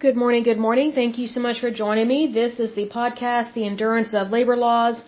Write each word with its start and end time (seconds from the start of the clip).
Good 0.00 0.16
morning, 0.16 0.44
good 0.44 0.62
morning. 0.66 0.92
Thank 0.92 1.18
you 1.18 1.26
so 1.26 1.40
much 1.40 1.58
for 1.60 1.70
joining 1.70 2.08
me. 2.08 2.20
This 2.32 2.58
is 2.58 2.72
the 2.74 2.86
podcast, 2.88 3.52
The 3.52 3.66
Endurance 3.66 4.14
of 4.14 4.30
Labor 4.30 4.56
Laws. 4.56 4.98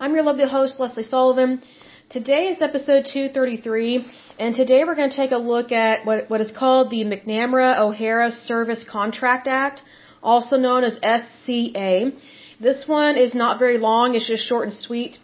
I'm 0.00 0.14
your 0.14 0.22
lovely 0.22 0.48
host, 0.48 0.80
Lesley 0.80 1.02
Sullivan. 1.02 1.60
Today 2.08 2.44
is 2.52 2.62
episode 2.62 3.04
233, 3.04 4.06
and 4.38 4.54
today 4.54 4.84
we're 4.84 4.94
going 4.94 5.10
to 5.10 5.16
take 5.22 5.32
a 5.32 5.42
look 5.52 5.70
at 5.70 6.06
what, 6.06 6.30
what 6.30 6.40
is 6.40 6.50
called 6.50 6.88
the 6.88 7.04
McNamara-O'Hara 7.04 8.30
Service 8.30 8.86
Contract 8.90 9.48
Act, 9.48 9.82
also 10.22 10.56
known 10.56 10.82
as 10.82 10.94
SCA. 11.18 12.12
This 12.58 12.88
one 12.88 13.18
is 13.18 13.34
not 13.34 13.58
very 13.58 13.76
long, 13.76 14.14
it's 14.14 14.28
just 14.28 14.48
short 14.48 14.64
and 14.68 14.72
sweet. 14.72 15.18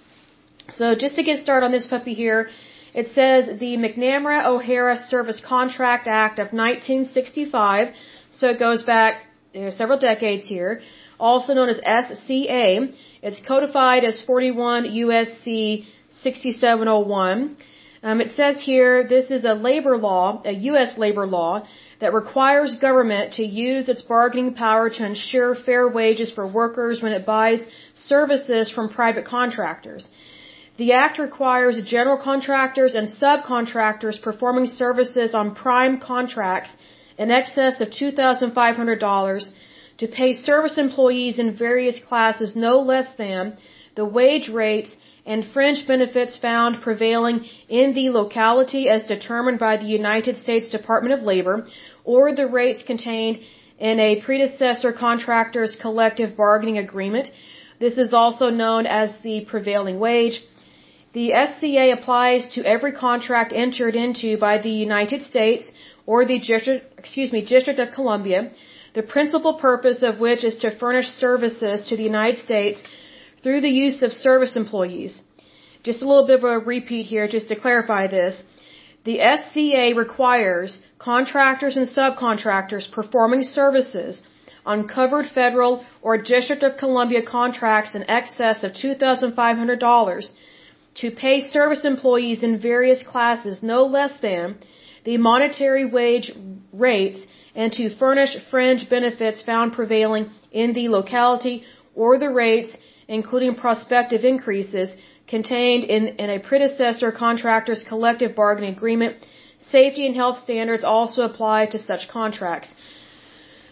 So 0.74 0.94
just 0.94 1.16
to 1.16 1.22
get 1.22 1.38
started 1.38 1.64
on 1.64 1.72
this 1.72 1.86
puppy 1.86 2.12
here, 2.12 2.50
it 2.92 3.06
says 3.08 3.58
the 3.58 3.78
McNamara-O'Hara 3.84 4.98
Service 4.98 5.40
Contract 5.40 6.06
Act 6.06 6.38
of 6.38 6.52
1965 6.52 7.94
so 8.38 8.48
it 8.48 8.58
goes 8.58 8.82
back 8.82 9.22
you 9.52 9.62
know, 9.62 9.70
several 9.70 9.98
decades 9.98 10.46
here, 10.46 10.80
also 11.18 11.54
known 11.54 11.68
as 11.68 11.78
SCA. 11.78 12.88
It's 13.22 13.40
codified 13.46 14.04
as 14.04 14.20
41 14.22 14.84
USC 14.84 15.84
6701. 16.22 17.56
Um, 18.02 18.20
it 18.20 18.32
says 18.36 18.60
here 18.60 19.06
this 19.08 19.30
is 19.30 19.44
a 19.44 19.54
labor 19.54 19.96
law, 19.96 20.42
a 20.44 20.52
U.S. 20.70 20.98
labor 20.98 21.26
law, 21.26 21.66
that 22.00 22.12
requires 22.12 22.74
government 22.74 23.34
to 23.34 23.44
use 23.44 23.88
its 23.88 24.02
bargaining 24.02 24.52
power 24.54 24.90
to 24.90 25.06
ensure 25.06 25.54
fair 25.54 25.88
wages 25.88 26.30
for 26.30 26.46
workers 26.46 27.00
when 27.02 27.12
it 27.12 27.24
buys 27.24 27.64
services 27.94 28.70
from 28.70 28.88
private 28.90 29.24
contractors. 29.24 30.10
The 30.76 30.92
Act 30.92 31.18
requires 31.18 31.80
general 31.86 32.18
contractors 32.18 32.94
and 32.96 33.06
subcontractors 33.08 34.20
performing 34.20 34.66
services 34.66 35.34
on 35.34 35.54
prime 35.54 36.00
contracts 36.00 36.72
in 37.18 37.30
excess 37.30 37.80
of 37.80 37.88
$2,500 37.90 39.50
to 39.98 40.08
pay 40.08 40.32
service 40.32 40.78
employees 40.78 41.38
in 41.38 41.56
various 41.56 42.00
classes 42.00 42.56
no 42.56 42.80
less 42.80 43.14
than 43.16 43.56
the 43.94 44.04
wage 44.04 44.48
rates 44.48 44.96
and 45.26 45.44
fringe 45.52 45.86
benefits 45.86 46.36
found 46.36 46.82
prevailing 46.82 47.46
in 47.68 47.94
the 47.94 48.10
locality 48.10 48.88
as 48.88 49.04
determined 49.04 49.58
by 49.58 49.76
the 49.76 49.86
United 49.86 50.36
States 50.36 50.68
Department 50.68 51.14
of 51.14 51.22
Labor 51.22 51.66
or 52.04 52.32
the 52.32 52.46
rates 52.46 52.82
contained 52.82 53.38
in 53.78 53.98
a 54.00 54.20
predecessor 54.20 54.92
contractor's 54.92 55.76
collective 55.80 56.36
bargaining 56.36 56.78
agreement. 56.78 57.28
This 57.80 57.98
is 57.98 58.12
also 58.12 58.50
known 58.50 58.86
as 58.86 59.16
the 59.22 59.44
prevailing 59.46 59.98
wage. 59.98 60.42
The 61.14 61.30
SCA 61.48 61.92
applies 61.92 62.48
to 62.54 62.64
every 62.64 62.90
contract 62.90 63.52
entered 63.52 63.94
into 63.94 64.36
by 64.36 64.58
the 64.58 64.76
United 64.86 65.22
States 65.22 65.70
or 66.06 66.24
the 66.24 66.40
District, 66.40 66.82
excuse 66.98 67.30
me, 67.30 67.40
District 67.42 67.78
of 67.78 67.92
Columbia, 67.92 68.50
the 68.94 69.04
principal 69.14 69.54
purpose 69.54 70.02
of 70.02 70.18
which 70.18 70.42
is 70.42 70.56
to 70.58 70.72
furnish 70.72 71.06
services 71.06 71.84
to 71.88 71.96
the 71.96 72.02
United 72.02 72.38
States 72.38 72.82
through 73.42 73.60
the 73.60 73.76
use 73.84 74.02
of 74.02 74.12
service 74.12 74.56
employees. 74.56 75.22
Just 75.84 76.02
a 76.02 76.08
little 76.08 76.26
bit 76.26 76.42
of 76.42 76.44
a 76.50 76.58
repeat 76.58 77.06
here 77.06 77.28
just 77.28 77.46
to 77.48 77.60
clarify 77.64 78.08
this. 78.08 78.42
The 79.04 79.18
SCA 79.36 79.86
requires 79.96 80.80
contractors 80.98 81.76
and 81.76 81.86
subcontractors 81.86 82.90
performing 82.90 83.44
services 83.44 84.20
on 84.66 84.88
covered 84.88 85.26
federal 85.26 85.84
or 86.02 86.18
District 86.18 86.64
of 86.64 86.76
Columbia 86.76 87.22
contracts 87.22 87.94
in 87.94 88.10
excess 88.10 88.64
of 88.64 88.72
$2,500 88.72 90.30
to 91.00 91.10
pay 91.10 91.40
service 91.40 91.84
employees 91.84 92.42
in 92.42 92.58
various 92.58 93.02
classes 93.02 93.62
no 93.62 93.84
less 93.84 94.14
than 94.20 94.56
the 95.04 95.16
monetary 95.18 95.84
wage 95.84 96.32
rates 96.72 97.20
and 97.54 97.72
to 97.72 97.94
furnish 98.02 98.36
fringe 98.50 98.88
benefits 98.88 99.42
found 99.42 99.72
prevailing 99.72 100.30
in 100.50 100.72
the 100.72 100.88
locality 100.88 101.64
or 101.94 102.18
the 102.18 102.30
rates, 102.30 102.76
including 103.06 103.54
prospective 103.54 104.24
increases, 104.24 104.90
contained 105.28 105.84
in, 105.84 106.08
in 106.22 106.30
a 106.30 106.40
predecessor 106.40 107.12
contractor's 107.12 107.84
collective 107.88 108.34
bargaining 108.34 108.74
agreement. 108.74 109.16
Safety 109.60 110.06
and 110.06 110.16
health 110.16 110.38
standards 110.38 110.84
also 110.84 111.22
apply 111.22 111.66
to 111.66 111.78
such 111.78 112.08
contracts. 112.08 112.68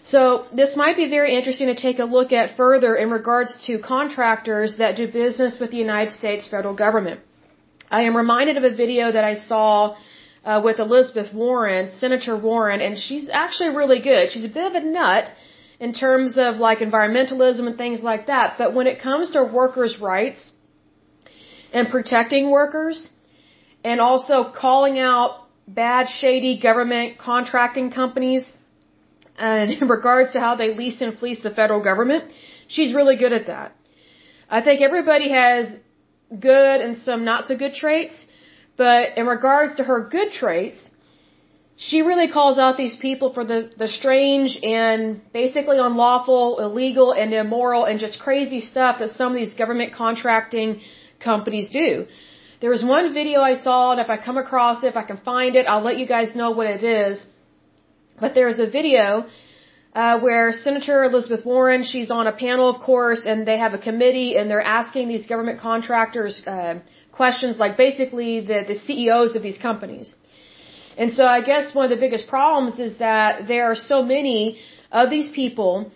So 0.04 0.46
this 0.52 0.76
might 0.76 0.96
be 0.96 1.08
very 1.08 1.36
interesting 1.36 1.68
to 1.68 1.76
take 1.76 1.98
a 2.00 2.04
look 2.04 2.32
at 2.32 2.56
further 2.56 2.96
in 2.96 3.10
regards 3.10 3.56
to 3.66 3.78
contractors 3.78 4.76
that 4.78 4.96
do 4.96 5.06
business 5.06 5.60
with 5.60 5.70
the 5.70 5.76
United 5.76 6.12
States 6.12 6.48
federal 6.48 6.74
government. 6.74 7.20
I 7.88 8.02
am 8.02 8.16
reminded 8.16 8.56
of 8.56 8.64
a 8.64 8.74
video 8.74 9.12
that 9.12 9.22
I 9.22 9.34
saw 9.34 9.96
uh, 10.44 10.60
with 10.64 10.80
Elizabeth 10.80 11.32
Warren, 11.32 11.88
Senator 11.96 12.36
Warren, 12.36 12.80
and 12.80 12.98
she's 12.98 13.28
actually 13.32 13.70
really 13.76 14.00
good. 14.00 14.32
She's 14.32 14.44
a 14.44 14.48
bit 14.48 14.64
of 14.64 14.74
a 14.74 14.80
nut 14.80 15.30
in 15.78 15.92
terms 15.92 16.36
of 16.36 16.56
like 16.56 16.78
environmentalism 16.78 17.66
and 17.68 17.76
things 17.76 18.00
like 18.00 18.26
that, 18.26 18.54
but 18.58 18.74
when 18.74 18.86
it 18.88 19.00
comes 19.00 19.30
to 19.32 19.44
workers' 19.44 20.00
rights 20.00 20.50
and 21.72 21.88
protecting 21.88 22.50
workers 22.50 23.08
and 23.84 24.00
also 24.00 24.50
calling 24.50 24.98
out 24.98 25.46
bad, 25.68 26.08
shady 26.08 26.58
government 26.58 27.18
contracting 27.18 27.90
companies 27.90 28.44
and 29.50 29.72
in 29.80 29.88
regards 29.88 30.32
to 30.34 30.40
how 30.40 30.54
they 30.60 30.70
lease 30.80 31.00
and 31.00 31.18
fleece 31.18 31.42
the 31.42 31.54
federal 31.60 31.82
government, 31.90 32.24
she's 32.74 32.94
really 32.98 33.16
good 33.22 33.32
at 33.40 33.46
that. 33.52 33.74
I 34.48 34.60
think 34.66 34.80
everybody 34.80 35.28
has 35.40 35.64
good 36.50 36.80
and 36.84 36.98
some 37.06 37.24
not 37.24 37.46
so 37.48 37.56
good 37.56 37.74
traits, 37.74 38.16
but 38.76 39.18
in 39.18 39.26
regards 39.26 39.74
to 39.76 39.82
her 39.90 39.98
good 40.16 40.30
traits, 40.40 40.80
she 41.88 42.02
really 42.02 42.28
calls 42.36 42.58
out 42.64 42.76
these 42.76 42.96
people 43.06 43.32
for 43.36 43.44
the, 43.44 43.60
the 43.82 43.88
strange 43.88 44.58
and 44.62 45.20
basically 45.32 45.78
unlawful, 45.78 46.60
illegal, 46.66 47.08
and 47.12 47.34
immoral 47.34 47.84
and 47.84 47.98
just 47.98 48.20
crazy 48.20 48.60
stuff 48.60 49.00
that 49.00 49.10
some 49.10 49.32
of 49.32 49.36
these 49.40 49.54
government 49.54 49.92
contracting 49.92 50.80
companies 51.18 51.68
do. 51.70 52.06
There 52.60 52.70
was 52.70 52.84
one 52.84 53.12
video 53.12 53.40
I 53.40 53.54
saw, 53.54 53.90
and 53.92 54.00
if 54.00 54.08
I 54.08 54.18
come 54.28 54.38
across 54.38 54.84
it, 54.84 54.86
if 54.86 54.96
I 54.96 55.02
can 55.02 55.18
find 55.30 55.56
it, 55.56 55.66
I'll 55.66 55.86
let 55.90 55.98
you 55.98 56.06
guys 56.06 56.36
know 56.36 56.52
what 56.52 56.68
it 56.68 56.84
is. 56.84 57.26
But 58.22 58.34
there's 58.36 58.60
a 58.66 58.68
video 58.78 59.26
uh, 60.00 60.20
where 60.20 60.52
Senator 60.52 60.98
Elizabeth 61.02 61.44
Warren, 61.44 61.82
she's 61.92 62.10
on 62.18 62.28
a 62.32 62.34
panel, 62.46 62.66
of 62.74 62.78
course, 62.80 63.22
and 63.30 63.38
they 63.50 63.58
have 63.58 63.74
a 63.74 63.82
committee, 63.88 64.36
and 64.36 64.44
they're 64.48 64.68
asking 64.80 65.08
these 65.08 65.26
government 65.32 65.58
contractors 65.60 66.34
uh, 66.46 66.74
questions 67.20 67.58
like 67.64 67.76
basically 67.76 68.32
the, 68.50 68.58
the 68.70 68.76
CEOs 68.84 69.34
of 69.34 69.42
these 69.42 69.58
companies. 69.58 70.14
And 70.96 71.12
so 71.12 71.24
I 71.24 71.40
guess 71.50 71.74
one 71.74 71.84
of 71.88 71.92
the 71.96 72.02
biggest 72.06 72.28
problems 72.28 72.78
is 72.78 72.98
that 72.98 73.48
there 73.48 73.64
are 73.70 73.74
so 73.74 73.98
many 74.14 74.58
of 74.92 75.10
these 75.10 75.28
people 75.40 75.90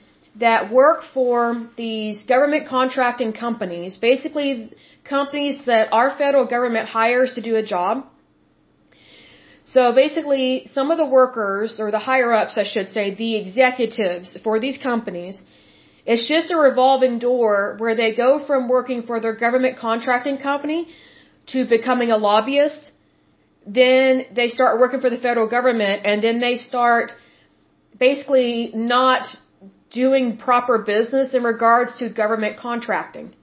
that 0.47 0.73
work 0.73 1.01
for 1.15 1.37
these 1.77 2.25
government 2.25 2.67
contracting 2.67 3.33
companies, 3.33 3.99
basically 3.99 4.73
companies 5.05 5.65
that 5.67 5.93
our 5.93 6.11
federal 6.23 6.47
government 6.57 6.89
hires 6.89 7.37
to 7.37 7.41
do 7.41 7.55
a 7.55 7.63
job. 7.63 8.05
So 9.75 9.93
basically, 9.93 10.69
some 10.73 10.93
of 10.93 10.97
the 10.97 11.11
workers, 11.21 11.81
or 11.81 11.91
the 11.91 11.99
higher 11.99 12.33
ups, 12.33 12.57
I 12.57 12.65
should 12.73 12.89
say, 12.89 13.05
the 13.15 13.35
executives 13.43 14.37
for 14.45 14.61
these 14.61 14.79
companies, 14.79 15.43
it's 16.07 16.29
just 16.29 16.53
a 16.53 16.57
revolving 16.57 17.19
door 17.19 17.75
where 17.79 17.97
they 17.97 18.15
go 18.15 18.31
from 18.49 18.69
working 18.69 19.03
for 19.09 19.19
their 19.19 19.35
government 19.35 19.77
contracting 19.77 20.39
company 20.39 20.87
to 21.53 21.65
becoming 21.65 22.13
a 22.13 22.17
lobbyist. 22.17 22.93
Then 23.67 24.27
they 24.33 24.49
start 24.51 24.79
working 24.79 25.01
for 25.01 25.11
the 25.11 25.19
federal 25.19 25.49
government 25.49 26.03
and 26.05 26.23
then 26.23 26.39
they 26.41 26.57
start 26.57 27.11
basically 27.99 28.71
not 28.73 29.25
doing 29.91 30.37
proper 30.37 30.79
business 30.79 31.35
in 31.35 31.43
regards 31.43 31.97
to 31.99 32.09
government 32.09 32.57
contracting. 32.57 33.35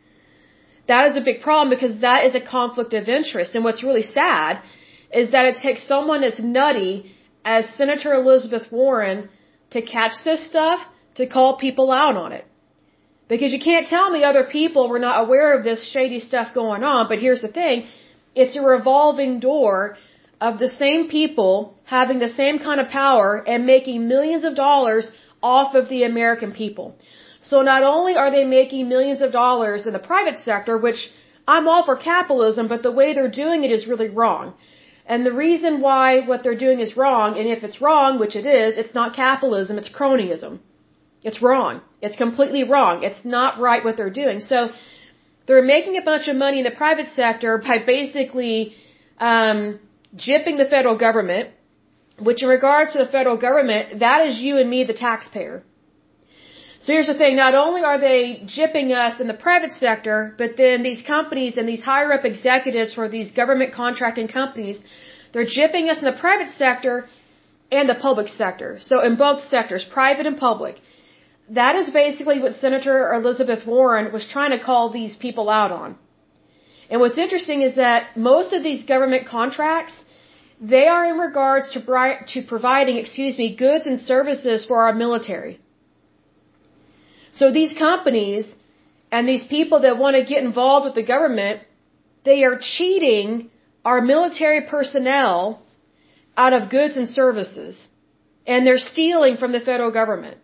That 0.87 1.09
is 1.09 1.17
a 1.17 1.21
big 1.29 1.41
problem 1.41 1.69
because 1.75 1.99
that 1.99 2.25
is 2.27 2.33
a 2.33 2.41
conflict 2.41 2.93
of 2.93 3.09
interest. 3.09 3.55
And 3.55 3.65
what's 3.65 3.83
really 3.83 4.03
sad 4.03 4.61
is 5.13 5.31
that 5.31 5.45
it 5.45 5.57
takes 5.67 5.87
someone 5.87 6.23
as 6.23 6.39
nutty 6.39 7.13
as 7.45 7.69
Senator 7.75 8.13
Elizabeth 8.13 8.71
Warren 8.71 9.29
to 9.71 9.81
catch 9.81 10.15
this 10.23 10.45
stuff 10.45 10.79
to 11.15 11.27
call 11.27 11.57
people 11.57 11.91
out 11.91 12.15
on 12.17 12.31
it. 12.31 12.45
Because 13.27 13.53
you 13.53 13.59
can't 13.59 13.87
tell 13.87 14.09
me 14.09 14.23
other 14.23 14.43
people 14.43 14.89
were 14.89 15.03
not 15.07 15.23
aware 15.25 15.57
of 15.57 15.63
this 15.63 15.81
shady 15.91 16.19
stuff 16.19 16.53
going 16.53 16.83
on, 16.83 17.07
but 17.07 17.19
here's 17.19 17.41
the 17.41 17.53
thing. 17.59 17.87
It's 18.35 18.55
a 18.55 18.61
revolving 18.61 19.39
door 19.39 19.97
of 20.41 20.59
the 20.59 20.69
same 20.69 21.07
people 21.07 21.75
having 21.85 22.19
the 22.19 22.33
same 22.41 22.59
kind 22.59 22.79
of 22.81 22.87
power 22.89 23.43
and 23.47 23.65
making 23.65 24.07
millions 24.07 24.43
of 24.43 24.55
dollars 24.55 25.05
off 25.41 25.75
of 25.75 25.89
the 25.89 26.03
American 26.03 26.51
people. 26.51 26.95
So 27.41 27.61
not 27.61 27.83
only 27.83 28.15
are 28.15 28.31
they 28.31 28.45
making 28.45 28.89
millions 28.89 29.21
of 29.21 29.31
dollars 29.31 29.85
in 29.87 29.93
the 29.93 30.05
private 30.11 30.37
sector, 30.37 30.77
which 30.77 31.01
I'm 31.47 31.67
all 31.67 31.83
for 31.85 31.97
capitalism, 31.97 32.67
but 32.67 32.83
the 32.83 32.91
way 32.91 33.13
they're 33.13 33.37
doing 33.43 33.63
it 33.63 33.71
is 33.71 33.87
really 33.87 34.09
wrong. 34.09 34.53
And 35.05 35.25
the 35.25 35.33
reason 35.33 35.81
why 35.81 36.21
what 36.21 36.43
they're 36.43 36.57
doing 36.57 36.79
is 36.79 36.95
wrong, 36.95 37.37
and 37.37 37.47
if 37.47 37.63
it's 37.63 37.81
wrong, 37.81 38.19
which 38.19 38.35
it 38.35 38.45
is, 38.45 38.77
it's 38.77 38.93
not 38.93 39.15
capitalism, 39.15 39.77
it's 39.77 39.89
cronyism. 39.89 40.59
It's 41.23 41.41
wrong. 41.41 41.81
It's 42.01 42.15
completely 42.15 42.63
wrong. 42.63 43.03
It's 43.03 43.23
not 43.23 43.59
right 43.59 43.83
what 43.83 43.97
they're 43.97 44.17
doing. 44.23 44.39
So 44.39 44.69
they're 45.45 45.61
making 45.61 45.97
a 45.97 46.01
bunch 46.01 46.27
of 46.27 46.35
money 46.35 46.59
in 46.59 46.63
the 46.63 46.77
private 46.83 47.09
sector 47.09 47.57
by 47.57 47.79
basically 47.85 48.75
um, 49.19 49.79
jipping 50.15 50.57
the 50.57 50.67
federal 50.69 50.97
government, 50.97 51.49
which 52.19 52.43
in 52.43 52.49
regards 52.49 52.91
to 52.93 52.97
the 52.99 53.09
federal 53.17 53.37
government, 53.37 53.99
that 53.99 54.27
is 54.27 54.39
you 54.39 54.57
and 54.57 54.69
me, 54.69 54.83
the 54.83 54.93
taxpayer. 54.93 55.63
So 56.83 56.91
here's 56.91 57.07
the 57.07 57.19
thing, 57.21 57.37
not 57.37 57.55
only 57.55 57.81
are 57.89 57.97
they 57.97 58.41
gypping 58.55 58.87
us 59.03 59.21
in 59.21 59.27
the 59.33 59.39
private 59.47 59.71
sector, 59.71 60.17
but 60.37 60.57
then 60.57 60.83
these 60.83 61.01
companies 61.01 61.55
and 61.55 61.65
these 61.65 61.81
higher 61.81 62.11
up 62.11 62.25
executives 62.25 62.93
for 62.93 63.07
these 63.07 63.31
government 63.31 63.71
contracting 63.73 64.27
companies, 64.27 64.79
they're 65.31 65.51
gypping 65.59 65.89
us 65.91 65.99
in 65.99 66.07
the 66.11 66.19
private 66.25 66.49
sector 66.49 66.95
and 67.71 67.87
the 67.87 67.95
public 67.95 68.27
sector. 68.27 68.69
So 68.81 68.99
in 69.07 69.15
both 69.15 69.47
sectors, 69.55 69.85
private 69.99 70.25
and 70.31 70.37
public. 70.37 70.81
That 71.61 71.77
is 71.77 71.89
basically 71.89 72.41
what 72.41 72.55
Senator 72.55 73.13
Elizabeth 73.13 73.65
Warren 73.65 74.11
was 74.11 74.27
trying 74.35 74.51
to 74.51 74.61
call 74.69 74.89
these 74.89 75.15
people 75.15 75.49
out 75.49 75.71
on. 75.71 75.97
And 76.89 76.99
what's 76.99 77.17
interesting 77.17 77.61
is 77.61 77.75
that 77.75 78.17
most 78.17 78.51
of 78.51 78.61
these 78.61 78.83
government 78.83 79.25
contracts, 79.25 79.95
they 80.59 80.87
are 80.89 81.05
in 81.05 81.17
regards 81.17 81.69
to, 81.75 81.79
to 82.33 82.41
providing, 82.41 82.97
excuse 82.97 83.37
me, 83.37 83.55
goods 83.55 83.87
and 83.87 83.97
services 83.97 84.65
for 84.65 84.83
our 84.85 84.93
military. 84.93 85.61
So 87.39 87.51
these 87.51 87.73
companies 87.87 88.45
and 89.11 89.27
these 89.27 89.45
people 89.55 89.81
that 89.85 89.97
want 90.03 90.15
to 90.15 90.23
get 90.33 90.43
involved 90.43 90.85
with 90.85 90.95
the 90.95 91.07
government, 91.15 91.61
they 92.29 92.43
are 92.43 92.57
cheating 92.59 93.49
our 93.83 93.99
military 94.01 94.61
personnel 94.75 95.61
out 96.37 96.53
of 96.53 96.69
goods 96.69 96.95
and 96.97 97.09
services. 97.09 97.75
And 98.45 98.67
they're 98.67 98.85
stealing 98.93 99.37
from 99.37 99.51
the 99.51 99.59
federal 99.59 99.91
government. 99.91 100.37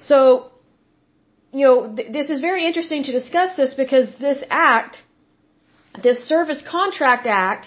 So, 0.00 0.50
you 1.52 1.64
know, 1.66 1.76
th 1.96 2.12
this 2.16 2.28
is 2.34 2.40
very 2.48 2.62
interesting 2.70 3.02
to 3.08 3.12
discuss 3.20 3.50
this 3.60 3.72
because 3.82 4.06
this 4.26 4.40
act, 4.50 4.94
this 6.06 6.18
Service 6.34 6.62
Contract 6.76 7.26
Act, 7.26 7.64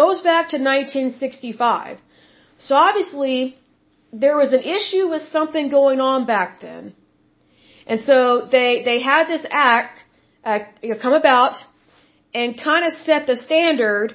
goes 0.00 0.18
back 0.30 0.44
to 0.52 0.58
1965. 0.58 1.98
So 2.66 2.72
obviously, 2.88 3.38
there 4.12 4.36
was 4.36 4.52
an 4.52 4.60
issue 4.60 5.08
with 5.08 5.22
something 5.22 5.68
going 5.68 6.00
on 6.00 6.26
back 6.26 6.60
then. 6.60 6.94
And 7.86 8.00
so 8.00 8.48
they, 8.50 8.82
they 8.84 9.00
had 9.00 9.26
this 9.28 9.44
act 9.50 10.00
uh, 10.44 10.60
come 11.02 11.12
about 11.12 11.56
and 12.34 12.60
kind 12.60 12.86
of 12.86 12.92
set 12.92 13.26
the 13.26 13.36
standard 13.36 14.14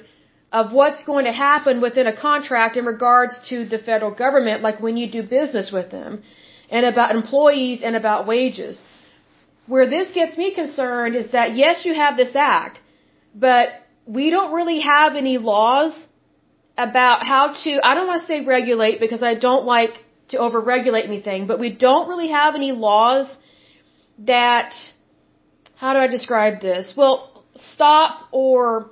of 0.52 0.72
what's 0.72 1.02
going 1.04 1.24
to 1.24 1.32
happen 1.32 1.80
within 1.80 2.06
a 2.06 2.16
contract 2.16 2.76
in 2.76 2.84
regards 2.84 3.38
to 3.48 3.64
the 3.64 3.78
federal 3.78 4.12
government, 4.12 4.62
like 4.62 4.80
when 4.80 4.96
you 4.96 5.10
do 5.10 5.22
business 5.22 5.72
with 5.72 5.90
them, 5.90 6.22
and 6.70 6.86
about 6.86 7.14
employees 7.14 7.80
and 7.82 7.96
about 7.96 8.26
wages. 8.26 8.80
Where 9.66 9.88
this 9.88 10.12
gets 10.12 10.36
me 10.36 10.54
concerned 10.54 11.16
is 11.16 11.32
that 11.32 11.56
yes, 11.56 11.84
you 11.84 11.94
have 11.94 12.16
this 12.16 12.36
act, 12.36 12.80
but 13.34 13.68
we 14.06 14.30
don't 14.30 14.52
really 14.52 14.80
have 14.80 15.16
any 15.16 15.38
laws 15.38 15.92
about 16.76 17.24
how 17.24 17.52
to, 17.62 17.80
I 17.84 17.94
don't 17.94 18.06
want 18.06 18.20
to 18.22 18.26
say 18.26 18.44
regulate 18.44 19.00
because 19.00 19.22
I 19.22 19.34
don't 19.34 19.64
like 19.64 19.94
to 20.28 20.38
overregulate 20.38 21.04
anything, 21.04 21.46
but 21.46 21.60
we 21.60 21.70
don't 21.70 22.08
really 22.08 22.28
have 22.28 22.54
any 22.54 22.72
laws 22.72 23.26
that, 24.18 24.74
how 25.76 25.92
do 25.92 25.98
I 25.98 26.06
describe 26.06 26.60
this? 26.60 26.94
Well, 26.96 27.44
stop 27.54 28.28
or 28.32 28.90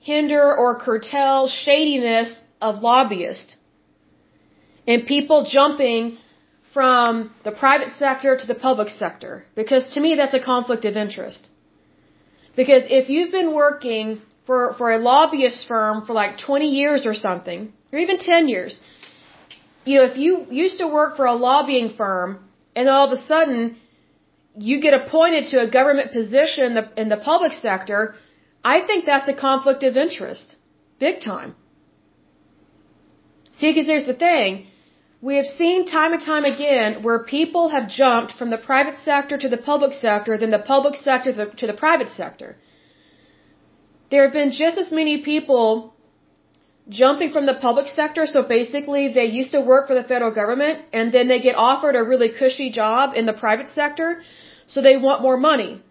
hinder 0.00 0.54
or 0.54 0.78
curtail 0.80 1.48
shadiness 1.48 2.34
of 2.60 2.80
lobbyists 2.80 3.56
and 4.86 5.06
people 5.06 5.46
jumping 5.48 6.18
from 6.72 7.32
the 7.44 7.52
private 7.52 7.92
sector 7.92 8.36
to 8.36 8.46
the 8.46 8.54
public 8.54 8.88
sector. 8.88 9.44
Because 9.54 9.94
to 9.94 10.00
me, 10.00 10.16
that's 10.16 10.34
a 10.34 10.40
conflict 10.40 10.84
of 10.84 10.96
interest. 10.96 11.48
Because 12.56 12.84
if 12.88 13.08
you've 13.08 13.32
been 13.32 13.54
working 13.54 14.20
for, 14.46 14.74
for 14.78 14.90
a 14.92 14.98
lobbyist 14.98 15.66
firm 15.66 16.04
for 16.06 16.12
like 16.12 16.38
20 16.38 16.66
years 16.66 17.06
or 17.06 17.14
something, 17.14 17.72
or 17.92 17.98
even 17.98 18.18
10 18.18 18.48
years. 18.48 18.80
You 19.84 19.98
know, 19.98 20.04
if 20.04 20.16
you 20.16 20.46
used 20.50 20.78
to 20.78 20.86
work 20.88 21.16
for 21.16 21.26
a 21.26 21.34
lobbying 21.34 21.90
firm 21.96 22.38
and 22.74 22.88
all 22.88 23.06
of 23.06 23.12
a 23.12 23.22
sudden 23.32 23.76
you 24.56 24.80
get 24.80 24.94
appointed 24.94 25.48
to 25.48 25.60
a 25.60 25.70
government 25.70 26.12
position 26.12 26.64
in 26.66 26.74
the, 26.74 26.84
in 26.96 27.08
the 27.08 27.16
public 27.16 27.52
sector, 27.52 28.14
I 28.64 28.80
think 28.86 29.04
that's 29.04 29.28
a 29.28 29.34
conflict 29.34 29.82
of 29.82 29.96
interest. 29.96 30.56
Big 30.98 31.20
time. 31.20 31.54
See, 33.56 33.68
because 33.72 33.86
there's 33.86 34.06
the 34.06 34.14
thing. 34.14 34.66
We 35.20 35.36
have 35.36 35.46
seen 35.46 35.86
time 35.86 36.12
and 36.12 36.22
time 36.22 36.44
again 36.44 37.02
where 37.02 37.18
people 37.18 37.68
have 37.68 37.88
jumped 37.88 38.32
from 38.32 38.50
the 38.50 38.58
private 38.58 38.96
sector 38.96 39.38
to 39.38 39.48
the 39.48 39.56
public 39.56 39.94
sector, 39.94 40.36
then 40.36 40.50
the 40.50 40.58
public 40.58 40.96
sector 40.96 41.32
to 41.32 41.36
the, 41.36 41.46
to 41.62 41.66
the 41.66 41.72
private 41.72 42.08
sector 42.08 42.56
there 44.10 44.22
have 44.24 44.32
been 44.32 44.52
just 44.52 44.76
as 44.78 44.90
many 44.92 45.22
people 45.22 45.94
jumping 46.88 47.32
from 47.32 47.46
the 47.46 47.54
public 47.54 47.88
sector. 47.88 48.26
So 48.26 48.42
basically, 48.42 49.12
they 49.12 49.24
used 49.24 49.52
to 49.52 49.60
work 49.60 49.88
for 49.88 49.94
the 49.94 50.04
federal 50.04 50.32
government 50.32 50.82
and 50.92 51.12
then 51.12 51.28
they 51.28 51.40
get 51.40 51.56
offered 51.56 51.96
a 51.96 52.04
really 52.04 52.30
cushy 52.38 52.70
job 52.70 53.14
in 53.14 53.26
the 53.26 53.32
private 53.32 53.68
sector. 53.68 54.22
So 54.66 54.82
they 54.82 54.96
want 54.96 55.22
more 55.22 55.36
money. 55.36 55.82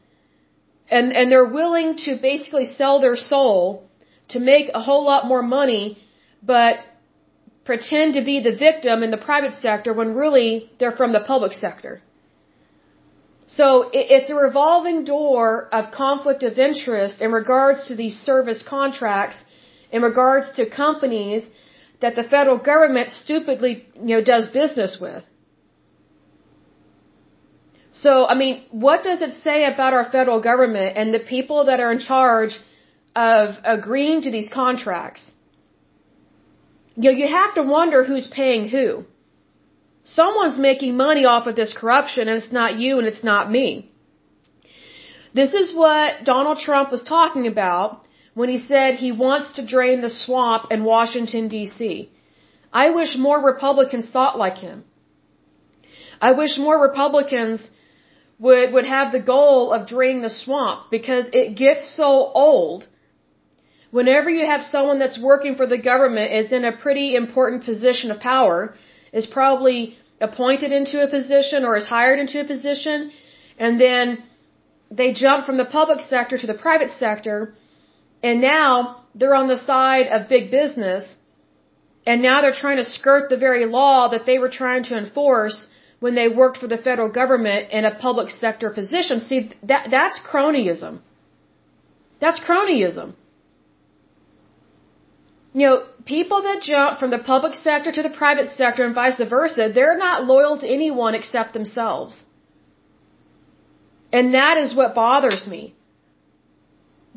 And, 0.90 1.12
and 1.14 1.32
they're 1.32 1.54
willing 1.62 1.98
to 2.06 2.18
basically 2.18 2.68
sell 2.68 3.00
their 3.00 3.16
soul 3.16 3.90
to 4.30 4.40
make 4.40 4.70
a 4.74 4.82
whole 4.82 5.04
lot 5.06 5.26
more 5.28 5.42
money, 5.42 5.98
but 6.42 6.80
pretend 7.66 8.16
to 8.16 8.24
be 8.24 8.42
the 8.42 8.56
victim 8.56 9.04
in 9.04 9.12
the 9.12 9.18
private 9.18 9.54
sector 9.54 9.94
when 9.94 10.14
really 10.14 10.70
they're 10.80 10.98
from 11.02 11.14
the 11.14 11.22
public 11.22 11.54
sector. 11.54 12.02
So 13.58 13.90
it's 13.94 14.30
a 14.32 14.36
revolving 14.36 15.04
door 15.06 15.68
of 15.72 15.92
conflict 15.92 16.42
of 16.44 16.58
interest 16.58 17.22
in 17.22 17.32
regards 17.32 17.88
to 17.90 17.96
these 17.96 18.16
service 18.30 18.64
contracts, 18.68 19.38
in 19.92 20.02
regards 20.02 20.48
to 20.58 20.70
companies 20.70 21.44
that 22.02 22.16
the 22.16 22.24
federal 22.24 22.58
government 22.58 23.12
stupidly, 23.12 23.74
you 23.96 24.16
know, 24.16 24.24
does 24.24 24.48
business 24.62 24.98
with. 25.00 25.24
So, 28.04 28.26
I 28.28 28.34
mean, 28.34 28.64
what 28.72 29.04
does 29.04 29.22
it 29.22 29.36
say 29.44 29.66
about 29.66 29.94
our 29.94 30.06
federal 30.16 30.42
government 30.42 30.98
and 30.98 31.14
the 31.14 31.20
people 31.20 31.66
that 31.66 31.80
are 31.80 31.92
in 31.92 32.00
charge 32.00 32.60
of 33.16 33.56
agreeing 33.64 34.24
to 34.24 34.32
these 34.32 34.50
contracts? 34.50 35.24
You 36.96 37.12
know, 37.12 37.18
you 37.22 37.28
have 37.28 37.54
to 37.56 37.64
wonder 37.64 38.04
who's 38.04 38.28
paying 38.28 38.68
who. 38.68 39.06
Someone's 40.04 40.58
making 40.58 40.98
money 40.98 41.26
off 41.26 41.48
of 41.48 41.56
this 41.56 41.74
corruption 41.74 42.28
and 42.28 42.38
it's 42.38 42.52
not 42.52 42.78
you 42.78 43.00
and 43.00 43.08
it's 43.08 43.24
not 43.24 43.50
me. 43.50 43.90
This 45.34 45.54
is 45.54 45.74
what 45.74 46.26
Donald 46.26 46.60
Trump 46.60 46.92
was 46.92 47.02
talking 47.04 47.48
about 47.48 48.06
when 48.34 48.50
he 48.50 48.58
said 48.58 48.96
he 48.96 49.12
wants 49.12 49.54
to 49.54 49.66
drain 49.66 50.02
the 50.02 50.10
swamp 50.10 50.72
in 50.72 50.84
Washington 50.84 51.50
DC. 51.50 52.10
I 52.72 52.90
wish 52.90 53.16
more 53.16 53.40
Republicans 53.40 54.10
thought 54.10 54.38
like 54.38 54.58
him. 54.58 54.84
I 56.20 56.34
wish 56.34 56.58
more 56.58 56.80
Republicans 56.82 57.62
would, 58.40 58.74
would 58.74 58.86
have 58.86 59.12
the 59.12 59.22
goal 59.22 59.72
of 59.72 59.88
draining 59.88 60.22
the 60.22 60.30
swamp 60.30 60.92
because 60.92 61.26
it 61.32 61.56
gets 61.56 61.96
so 61.96 62.10
old. 62.46 62.88
Whenever 63.92 64.30
you 64.30 64.46
have 64.46 64.62
someone 64.62 65.00
that's 65.00 65.20
working 65.20 65.56
for 65.56 65.68
the 65.68 65.78
government 65.78 66.32
is 66.32 66.52
in 66.52 66.66
a 66.66 66.76
pretty 66.76 67.16
important 67.16 67.64
position 67.64 68.12
of 68.12 68.20
power, 68.20 68.74
is 69.14 69.28
probably 69.28 69.96
appointed 70.28 70.72
into 70.80 70.98
a 71.06 71.10
position 71.18 71.66
or 71.68 71.74
is 71.82 71.88
hired 71.96 72.20
into 72.24 72.38
a 72.42 72.48
position, 72.54 73.12
and 73.58 73.80
then 73.86 74.06
they 75.00 75.10
jump 75.14 75.46
from 75.46 75.58
the 75.58 75.70
public 75.80 76.00
sector 76.14 76.38
to 76.38 76.48
the 76.52 76.60
private 76.68 76.92
sector, 77.04 77.38
and 78.28 78.42
now 78.42 78.74
they're 79.16 79.40
on 79.44 79.50
the 79.54 79.62
side 79.72 80.08
of 80.16 80.30
big 80.36 80.46
business, 80.60 81.04
and 82.06 82.22
now 82.22 82.42
they're 82.42 82.62
trying 82.66 82.80
to 82.84 82.90
skirt 82.98 83.30
the 83.30 83.42
very 83.48 83.66
law 83.66 84.10
that 84.14 84.26
they 84.26 84.38
were 84.44 84.54
trying 84.62 84.84
to 84.90 84.98
enforce 85.04 85.68
when 86.00 86.16
they 86.16 86.28
worked 86.28 86.58
for 86.58 86.68
the 86.68 86.78
federal 86.78 87.10
government 87.22 87.72
in 87.72 87.86
a 87.86 87.96
public 88.08 88.30
sector 88.30 88.70
position. 88.70 89.22
See, 89.22 89.52
that, 89.72 89.88
that's 89.90 90.20
cronyism. 90.32 91.00
That's 92.20 92.40
cronyism. 92.48 93.14
You 95.54 95.68
know, 95.68 95.84
people 96.06 96.42
that 96.44 96.62
jump 96.62 97.00
from 97.00 97.12
the 97.12 97.20
public 97.20 97.54
sector 97.54 97.92
to 97.92 98.02
the 98.02 98.10
private 98.10 98.50
sector 98.50 98.84
and 98.84 98.96
vice 98.96 99.22
versa, 99.36 99.72
they're 99.74 99.98
not 99.98 100.26
loyal 100.26 100.58
to 100.58 100.68
anyone 100.68 101.14
except 101.14 101.54
themselves. 101.54 102.24
And 104.12 104.34
that 104.34 104.58
is 104.58 104.76
what 104.76 104.96
bothers 104.96 105.46
me. 105.48 105.62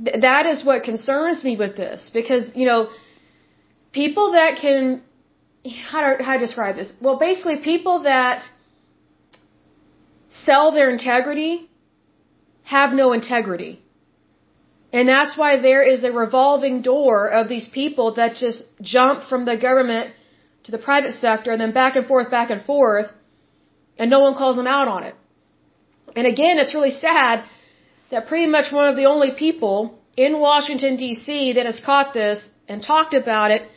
Th 0.04 0.20
that 0.28 0.44
is 0.52 0.58
what 0.68 0.78
concerns 0.90 1.38
me 1.48 1.54
with 1.62 1.74
this. 1.82 2.10
Because, 2.18 2.44
you 2.60 2.66
know, 2.70 2.80
people 4.00 4.26
that 4.38 4.52
can, 4.62 4.82
how 5.90 6.00
do, 6.04 6.10
how 6.26 6.32
do 6.34 6.38
I 6.38 6.46
describe 6.46 6.74
this? 6.80 6.92
Well, 7.00 7.18
basically 7.28 7.56
people 7.72 7.96
that 8.12 8.44
sell 10.44 10.72
their 10.76 10.90
integrity 10.90 11.52
have 12.74 12.92
no 12.92 13.06
integrity. 13.18 13.72
And 14.92 15.08
that's 15.08 15.36
why 15.36 15.60
there 15.60 15.82
is 15.82 16.04
a 16.04 16.12
revolving 16.12 16.82
door 16.82 17.28
of 17.28 17.48
these 17.48 17.68
people 17.68 18.14
that 18.14 18.36
just 18.36 18.64
jump 18.80 19.24
from 19.28 19.44
the 19.44 19.56
government 19.56 20.14
to 20.64 20.72
the 20.72 20.78
private 20.78 21.14
sector 21.14 21.50
and 21.52 21.60
then 21.60 21.72
back 21.72 21.96
and 21.96 22.06
forth, 22.06 22.30
back 22.30 22.50
and 22.50 22.62
forth, 22.62 23.10
and 23.98 24.10
no 24.10 24.20
one 24.20 24.34
calls 24.34 24.56
them 24.56 24.66
out 24.66 24.88
on 24.88 25.02
it. 25.02 25.14
And 26.14 26.26
again, 26.26 26.58
it's 26.58 26.74
really 26.74 26.90
sad 26.90 27.44
that 28.10 28.26
pretty 28.26 28.46
much 28.46 28.72
one 28.72 28.88
of 28.88 28.96
the 28.96 29.06
only 29.06 29.32
people 29.32 29.98
in 30.16 30.40
Washington 30.40 30.96
DC 30.96 31.54
that 31.56 31.66
has 31.66 31.80
caught 31.80 32.14
this 32.14 32.40
and 32.68 32.82
talked 32.82 33.14
about 33.14 33.50
it 33.50 33.68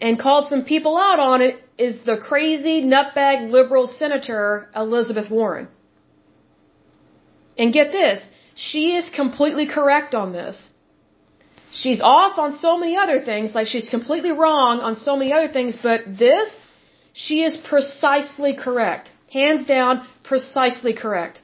and 0.00 0.18
called 0.18 0.48
some 0.48 0.64
people 0.64 0.96
out 0.96 1.18
on 1.18 1.42
it 1.42 1.56
is 1.78 1.98
the 2.04 2.16
crazy 2.16 2.82
nutbag 2.82 3.50
liberal 3.50 3.86
senator 3.86 4.68
Elizabeth 4.74 5.30
Warren. 5.30 5.68
And 7.58 7.72
get 7.72 7.92
this, 7.92 8.20
she 8.54 8.94
is 8.96 9.08
completely 9.10 9.66
correct 9.66 10.14
on 10.14 10.32
this. 10.32 10.70
She's 11.72 12.00
off 12.02 12.38
on 12.38 12.56
so 12.56 12.78
many 12.78 12.96
other 12.96 13.20
things, 13.20 13.54
like 13.54 13.66
she's 13.66 13.88
completely 13.88 14.32
wrong 14.32 14.80
on 14.80 14.96
so 14.96 15.16
many 15.16 15.32
other 15.32 15.48
things, 15.48 15.76
but 15.82 16.00
this, 16.06 16.50
she 17.14 17.42
is 17.42 17.56
precisely 17.56 18.54
correct. 18.54 19.10
Hands 19.32 19.64
down, 19.64 20.06
precisely 20.22 20.92
correct. 20.92 21.40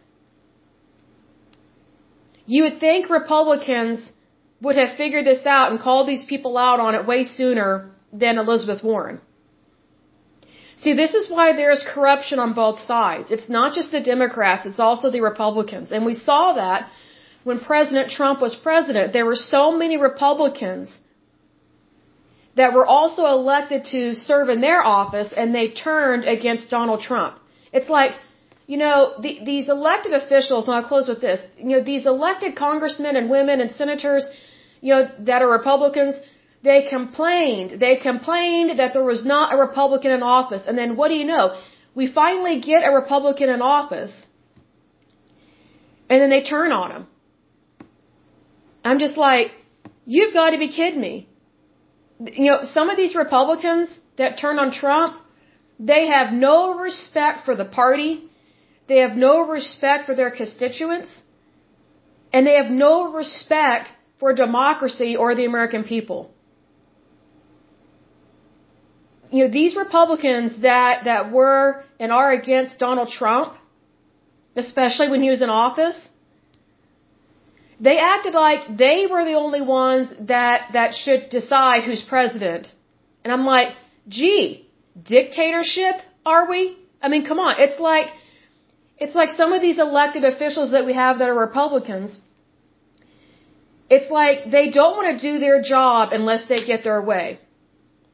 You 2.44 2.64
would 2.64 2.78
think 2.78 3.08
Republicans 3.08 4.12
would 4.60 4.76
have 4.76 4.96
figured 4.96 5.24
this 5.24 5.46
out 5.46 5.70
and 5.70 5.80
called 5.80 6.08
these 6.08 6.24
people 6.24 6.58
out 6.58 6.80
on 6.80 6.94
it 6.94 7.06
way 7.06 7.24
sooner 7.24 7.90
than 8.12 8.38
Elizabeth 8.38 8.82
Warren. 8.82 9.20
See, 10.82 10.92
this 10.94 11.14
is 11.14 11.28
why 11.30 11.54
there's 11.54 11.84
corruption 11.94 12.38
on 12.38 12.52
both 12.52 12.80
sides. 12.80 13.30
It's 13.30 13.48
not 13.48 13.74
just 13.74 13.90
the 13.90 14.00
Democrats, 14.00 14.66
it's 14.66 14.78
also 14.78 15.10
the 15.10 15.20
Republicans. 15.20 15.90
And 15.90 16.04
we 16.06 16.14
saw 16.14 16.52
that 16.54 16.90
when 17.44 17.60
President 17.60 18.10
Trump 18.10 18.40
was 18.40 18.54
president. 18.54 19.12
There 19.12 19.26
were 19.26 19.36
so 19.36 19.72
many 19.82 19.96
Republicans 19.96 21.00
that 22.56 22.72
were 22.74 22.86
also 22.86 23.26
elected 23.26 23.84
to 23.94 24.14
serve 24.14 24.48
in 24.48 24.60
their 24.60 24.80
office 24.84 25.32
and 25.36 25.54
they 25.54 25.68
turned 25.70 26.24
against 26.24 26.70
Donald 26.70 27.00
Trump. 27.00 27.38
It's 27.72 27.88
like, 27.88 28.12
you 28.66 28.76
know, 28.76 29.14
the, 29.24 29.32
these 29.50 29.68
elected 29.68 30.12
officials, 30.12 30.66
and 30.66 30.74
I'll 30.76 30.88
close 30.94 31.08
with 31.08 31.20
this, 31.20 31.40
you 31.56 31.70
know, 31.74 31.82
these 31.82 32.04
elected 32.04 32.56
congressmen 32.56 33.16
and 33.16 33.30
women 33.30 33.60
and 33.60 33.70
senators, 33.74 34.28
you 34.80 34.92
know, 34.94 35.10
that 35.20 35.40
are 35.42 35.50
Republicans, 35.50 36.16
they 36.62 36.86
complained. 36.96 37.80
They 37.80 37.96
complained 37.96 38.78
that 38.78 38.92
there 38.92 39.04
was 39.04 39.24
not 39.24 39.54
a 39.54 39.56
Republican 39.56 40.10
in 40.10 40.22
office. 40.22 40.64
And 40.66 40.76
then 40.76 40.96
what 40.96 41.08
do 41.08 41.14
you 41.14 41.24
know? 41.24 41.44
We 41.94 42.06
finally 42.06 42.60
get 42.60 42.82
a 42.88 42.90
Republican 42.90 43.48
in 43.48 43.62
office. 43.62 44.14
And 46.10 46.20
then 46.20 46.30
they 46.30 46.42
turn 46.42 46.72
on 46.72 46.90
him. 46.90 47.06
I'm 48.88 49.00
just 49.06 49.16
like, 49.28 49.48
you've 50.14 50.34
got 50.40 50.50
to 50.50 50.58
be 50.58 50.68
kidding 50.78 51.00
me. 51.08 51.14
You 52.42 52.50
know, 52.50 52.58
some 52.76 52.90
of 52.92 52.96
these 52.96 53.14
Republicans 53.24 53.88
that 54.20 54.38
turn 54.42 54.58
on 54.64 54.72
Trump, 54.82 55.16
they 55.78 56.02
have 56.14 56.32
no 56.32 56.56
respect 56.86 57.44
for 57.46 57.54
the 57.62 57.68
party. 57.80 58.12
They 58.88 58.98
have 59.04 59.16
no 59.28 59.34
respect 59.56 60.06
for 60.06 60.14
their 60.20 60.32
constituents. 60.40 61.20
And 62.32 62.46
they 62.46 62.56
have 62.62 62.70
no 62.70 62.94
respect 63.20 63.88
for 64.20 64.32
democracy 64.32 65.12
or 65.16 65.28
the 65.34 65.46
American 65.52 65.84
people 65.84 66.20
you 69.30 69.44
know, 69.44 69.50
these 69.50 69.76
Republicans 69.76 70.62
that, 70.62 71.04
that 71.04 71.30
were 71.30 71.84
and 72.00 72.12
are 72.12 72.30
against 72.32 72.78
Donald 72.78 73.10
Trump, 73.10 73.54
especially 74.56 75.08
when 75.08 75.22
he 75.22 75.30
was 75.30 75.42
in 75.42 75.50
office, 75.50 76.08
they 77.80 77.98
acted 77.98 78.34
like 78.34 78.76
they 78.76 79.06
were 79.10 79.24
the 79.24 79.34
only 79.34 79.60
ones 79.60 80.12
that, 80.20 80.70
that 80.72 80.94
should 80.94 81.30
decide 81.30 81.84
who's 81.84 82.02
president. 82.02 82.72
And 83.24 83.32
I'm 83.32 83.44
like, 83.44 83.68
gee, 84.08 84.68
dictatorship, 85.02 85.96
are 86.26 86.48
we? 86.48 86.76
I 87.00 87.08
mean, 87.08 87.24
come 87.24 87.38
on. 87.38 87.54
It's 87.58 87.80
like, 87.80 88.08
it's 88.98 89.14
like 89.14 89.30
some 89.30 89.52
of 89.52 89.62
these 89.62 89.78
elected 89.78 90.24
officials 90.24 90.72
that 90.72 90.84
we 90.86 90.94
have 90.94 91.18
that 91.20 91.28
are 91.28 91.38
Republicans. 91.38 92.18
It's 93.88 94.10
like 94.10 94.50
they 94.50 94.70
don't 94.70 94.96
want 94.96 95.08
to 95.12 95.32
do 95.32 95.38
their 95.38 95.62
job 95.62 96.12
unless 96.12 96.46
they 96.48 96.64
get 96.64 96.84
their 96.84 97.00
way 97.00 97.38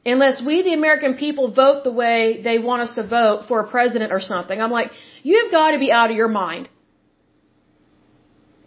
unless 0.06 0.42
we, 0.44 0.62
the 0.62 0.74
American 0.74 1.14
people, 1.14 1.50
vote 1.50 1.84
the 1.84 1.92
way 1.92 2.40
they 2.42 2.58
want 2.58 2.82
us 2.82 2.94
to 2.94 3.06
vote 3.06 3.46
for 3.48 3.60
a 3.60 3.68
president 3.68 4.12
or 4.12 4.20
something. 4.20 4.60
I'm 4.60 4.70
like, 4.70 4.90
you've 5.22 5.50
got 5.50 5.70
to 5.70 5.78
be 5.78 5.90
out 5.90 6.10
of 6.10 6.16
your 6.16 6.28
mind. 6.28 6.68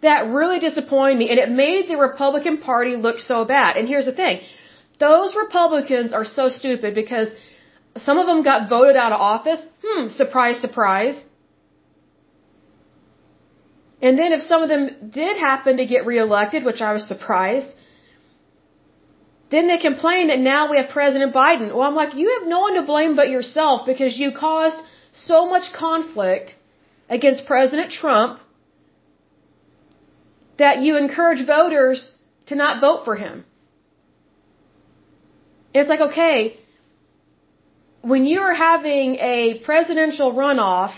That 0.02 0.28
really 0.28 0.58
disappointed 0.60 1.18
me, 1.18 1.30
and 1.30 1.38
it 1.38 1.50
made 1.50 1.88
the 1.88 1.96
Republican 1.96 2.58
Party 2.58 2.94
look 2.96 3.18
so 3.18 3.44
bad. 3.44 3.76
And 3.76 3.88
here's 3.88 4.06
the 4.06 4.12
thing 4.12 4.40
those 4.98 5.34
Republicans 5.34 6.12
are 6.12 6.24
so 6.24 6.48
stupid 6.48 6.94
because 6.94 7.28
some 7.96 8.18
of 8.18 8.26
them 8.26 8.42
got 8.42 8.68
voted 8.68 8.96
out 8.96 9.12
of 9.12 9.20
office. 9.20 9.60
Hmm, 9.84 10.08
surprise, 10.08 10.58
surprise. 10.58 11.18
And 14.00 14.16
then 14.18 14.32
if 14.32 14.42
some 14.42 14.62
of 14.62 14.68
them 14.68 15.10
did 15.10 15.36
happen 15.36 15.78
to 15.78 15.86
get 15.86 16.06
reelected, 16.06 16.64
which 16.64 16.80
I 16.80 16.92
was 16.92 17.06
surprised, 17.06 17.68
then 19.50 19.66
they 19.66 19.78
complain 19.78 20.28
that 20.28 20.38
now 20.38 20.70
we 20.70 20.76
have 20.76 20.90
President 20.90 21.34
Biden. 21.34 21.74
Well, 21.74 21.82
I'm 21.82 21.94
like, 21.94 22.14
you 22.14 22.38
have 22.38 22.48
no 22.48 22.60
one 22.60 22.74
to 22.74 22.82
blame 22.82 23.16
but 23.16 23.28
yourself 23.28 23.86
because 23.86 24.16
you 24.16 24.30
caused 24.30 24.80
so 25.12 25.46
much 25.48 25.72
conflict 25.72 26.54
against 27.08 27.46
President 27.46 27.90
Trump 27.90 28.40
that 30.58 30.80
you 30.82 30.96
encourage 30.96 31.46
voters 31.46 32.10
to 32.46 32.54
not 32.54 32.80
vote 32.80 33.04
for 33.04 33.16
him. 33.16 33.44
It's 35.74 35.88
like, 35.88 36.00
okay, 36.00 36.58
when 38.02 38.24
you're 38.24 38.54
having 38.54 39.16
a 39.16 39.60
presidential 39.64 40.32
runoff, 40.32 40.92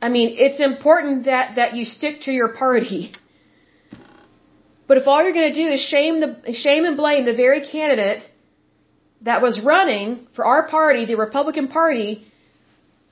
I 0.00 0.08
mean, 0.08 0.36
it's 0.38 0.60
important 0.60 1.24
that, 1.24 1.56
that 1.56 1.74
you 1.74 1.84
stick 1.84 2.22
to 2.22 2.32
your 2.32 2.48
party. 2.48 3.12
But 4.86 4.96
if 4.98 5.06
all 5.06 5.22
you're 5.22 5.32
going 5.32 5.52
to 5.52 5.60
do 5.62 5.68
is 5.68 5.80
shame 5.80 6.20
the 6.20 6.52
shame 6.52 6.84
and 6.84 6.96
blame 6.96 7.24
the 7.24 7.34
very 7.34 7.60
candidate 7.66 8.22
that 9.22 9.42
was 9.42 9.60
running 9.60 10.26
for 10.34 10.44
our 10.44 10.66
party, 10.68 11.04
the 11.04 11.16
Republican 11.16 11.68
Party, 11.68 12.29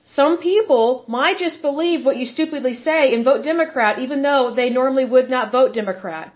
some 0.03 0.37
people 0.37 1.05
might 1.07 1.37
just 1.37 1.61
believe 1.61 2.05
what 2.05 2.17
you 2.17 2.25
stupidly 2.25 2.73
say 2.73 3.13
and 3.13 3.23
vote 3.23 3.43
Democrat 3.43 3.99
even 3.99 4.21
though 4.21 4.53
they 4.55 4.69
normally 4.69 5.05
would 5.05 5.29
not 5.29 5.51
vote 5.51 5.73
Democrat. 5.73 6.33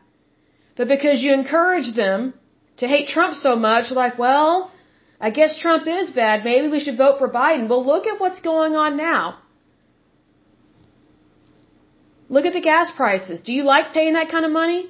But 0.76 0.88
because 0.88 1.22
you 1.22 1.34
encourage 1.34 1.96
them 1.96 2.34
to 2.78 2.88
hate 2.88 3.08
Trump 3.08 3.36
so 3.36 3.56
much, 3.56 3.92
like, 3.92 4.18
well, 4.18 4.72
I 5.20 5.30
guess 5.30 5.60
Trump 5.60 5.88
is 5.88 6.12
bad, 6.12 6.44
maybe 6.44 6.68
we 6.68 6.80
should 6.80 6.98
vote 6.98 7.20
for 7.20 7.30
Biden. 7.30 7.70
Well, 7.70 7.86
look 7.86 8.08
at 8.08 8.20
what's 8.20 8.42
going 8.42 8.76
on 8.76 8.98
now. 8.98 9.40
Look 12.30 12.46
at 12.46 12.54
the 12.54 12.62
gas 12.62 12.92
prices. 12.92 13.42
Do 13.42 13.54
you 13.54 13.64
like 13.64 13.94
paying 13.94 14.14
that 14.14 14.30
kind 14.30 14.46
of 14.46 14.52
money? 14.52 14.90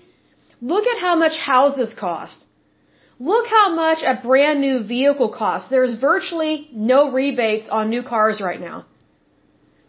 Look 0.62 0.88
at 0.88 1.00
how 1.00 1.16
much 1.16 1.38
houses 1.38 1.94
cost. 1.94 2.44
Look 3.32 3.46
how 3.48 3.68
much 3.74 4.00
a 4.04 4.16
brand 4.22 4.60
new 4.60 4.78
vehicle 4.84 5.30
costs. 5.42 5.70
There's 5.70 5.94
virtually 6.10 6.56
no 6.74 7.00
rebates 7.12 7.70
on 7.70 7.90
new 7.90 8.04
cars 8.04 8.42
right 8.42 8.60
now. 8.70 8.86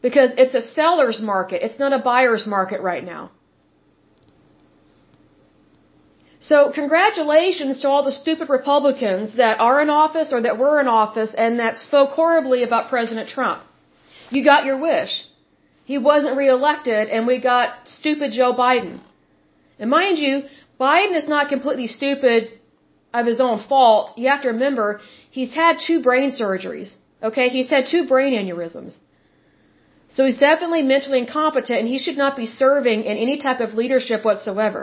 Because 0.02 0.30
it's 0.42 0.54
a 0.54 0.62
seller's 0.76 1.20
market. 1.20 1.64
It's 1.66 1.80
not 1.84 1.92
a 1.98 1.98
buyer's 2.10 2.46
market 2.46 2.80
right 2.90 3.04
now. 3.04 3.22
So 6.38 6.70
congratulations 6.80 7.80
to 7.80 7.88
all 7.88 8.04
the 8.04 8.16
stupid 8.22 8.48
Republicans 8.58 9.36
that 9.42 9.58
are 9.58 9.78
in 9.82 9.90
office 9.90 10.32
or 10.34 10.40
that 10.42 10.58
were 10.64 10.80
in 10.80 10.86
office 10.86 11.30
and 11.36 11.58
that 11.58 11.78
spoke 11.78 12.10
horribly 12.10 12.62
about 12.62 12.90
President 12.90 13.30
Trump. 13.36 13.62
You 14.30 14.44
got 14.44 14.64
your 14.64 14.78
wish. 14.78 15.12
He 15.92 15.98
wasn't 15.98 16.36
reelected 16.36 17.08
and 17.08 17.26
we 17.26 17.40
got 17.52 17.88
stupid 18.00 18.30
Joe 18.32 18.52
Biden. 18.64 19.00
And 19.78 19.90
mind 19.90 20.18
you, 20.18 20.42
Biden 20.78 21.16
is 21.16 21.26
not 21.26 21.48
completely 21.48 21.88
stupid 21.88 22.60
of 23.14 23.26
his 23.32 23.40
own 23.46 23.58
fault. 23.70 24.18
You 24.18 24.28
have 24.32 24.42
to 24.42 24.50
remember, 24.56 24.86
he's 25.30 25.54
had 25.54 25.78
two 25.86 25.98
brain 26.08 26.30
surgeries. 26.42 26.90
Okay, 27.28 27.48
he's 27.56 27.70
had 27.70 27.86
two 27.94 28.06
brain 28.12 28.32
aneurysms. 28.40 28.96
So 30.08 30.24
he's 30.26 30.40
definitely 30.48 30.82
mentally 30.82 31.20
incompetent 31.20 31.78
and 31.80 31.88
he 31.88 31.98
should 31.98 32.18
not 32.24 32.36
be 32.36 32.46
serving 32.46 33.04
in 33.04 33.16
any 33.26 33.36
type 33.46 33.60
of 33.60 33.74
leadership 33.74 34.24
whatsoever. 34.24 34.82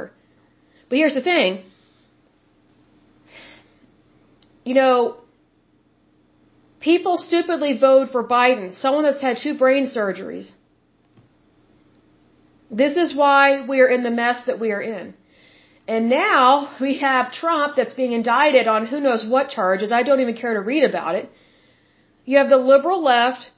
But 0.89 0.97
here's 0.99 1.13
the 1.19 1.21
thing. 1.21 1.63
You 4.65 4.75
know, 4.79 4.95
people 6.79 7.17
stupidly 7.17 7.77
vote 7.77 8.09
for 8.11 8.23
Biden, 8.27 8.73
someone 8.73 9.03
that's 9.03 9.21
had 9.21 9.37
two 9.43 9.55
brain 9.63 9.85
surgeries. 9.85 10.51
This 12.69 12.95
is 12.95 13.15
why 13.15 13.65
we 13.71 13.79
are 13.81 13.91
in 13.95 14.03
the 14.03 14.11
mess 14.11 14.45
that 14.45 14.59
we 14.59 14.71
are 14.71 14.81
in. 14.81 15.13
And 15.87 16.09
now 16.09 16.75
we 16.79 16.99
have 16.99 17.31
Trump 17.31 17.75
that's 17.75 17.93
being 17.93 18.11
indicted 18.11 18.67
on 18.67 18.85
who 18.85 18.99
knows 18.99 19.25
what 19.25 19.49
charges. 19.49 19.91
I 19.91 20.03
don't 20.03 20.19
even 20.19 20.35
care 20.35 20.53
to 20.53 20.61
read 20.61 20.83
about 20.83 21.15
it. 21.15 21.29
You 22.25 22.37
have 22.37 22.49
the 22.49 22.57
liberal 22.57 23.03
left 23.03 23.49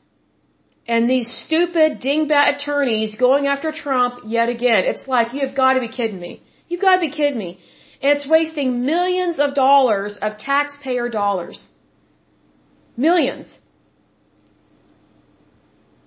and 0.87 1.09
these 1.09 1.29
stupid 1.29 2.01
dingbat 2.01 2.55
attorneys 2.55 3.15
going 3.15 3.47
after 3.47 3.71
Trump 3.71 4.21
yet 4.25 4.49
again. 4.49 4.83
It's 4.85 5.07
like, 5.07 5.33
you've 5.33 5.55
got 5.55 5.73
to 5.73 5.79
be 5.79 5.87
kidding 5.87 6.19
me. 6.19 6.41
You've 6.67 6.81
got 6.81 6.95
to 6.95 7.01
be 7.01 7.11
kidding 7.11 7.37
me. 7.37 7.59
And 8.01 8.17
it's 8.17 8.27
wasting 8.27 8.85
millions 8.85 9.39
of 9.39 9.53
dollars 9.55 10.17
of 10.21 10.37
taxpayer 10.37 11.09
dollars. 11.09 11.67
Millions. 12.97 13.47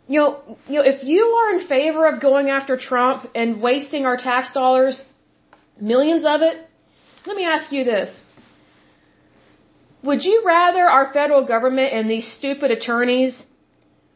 You 0.09 0.21
know, 0.21 0.59
you 0.69 0.75
know, 0.77 0.85
if 0.85 1.03
you 1.05 1.23
are 1.39 1.59
in 1.59 1.67
favor 1.67 2.07
of 2.07 2.21
going 2.21 2.49
after 2.49 2.77
Trump 2.77 3.31
and 3.35 3.61
wasting 3.61 4.05
our 4.07 4.17
tax 4.17 4.53
dollars, 4.53 5.01
Millions 5.81 6.25
of 6.25 6.43
it? 6.43 6.57
Let 7.27 7.37
me 7.37 7.45
ask 7.45 7.73
you 7.73 7.85
this. 7.85 8.11
Would 10.03 10.25
you 10.25 10.43
rather 10.47 10.85
our 10.89 11.13
federal 11.13 11.45
government 11.45 11.93
and 11.93 12.11
these 12.11 12.27
stupid 12.39 12.71
attorneys 12.71 13.45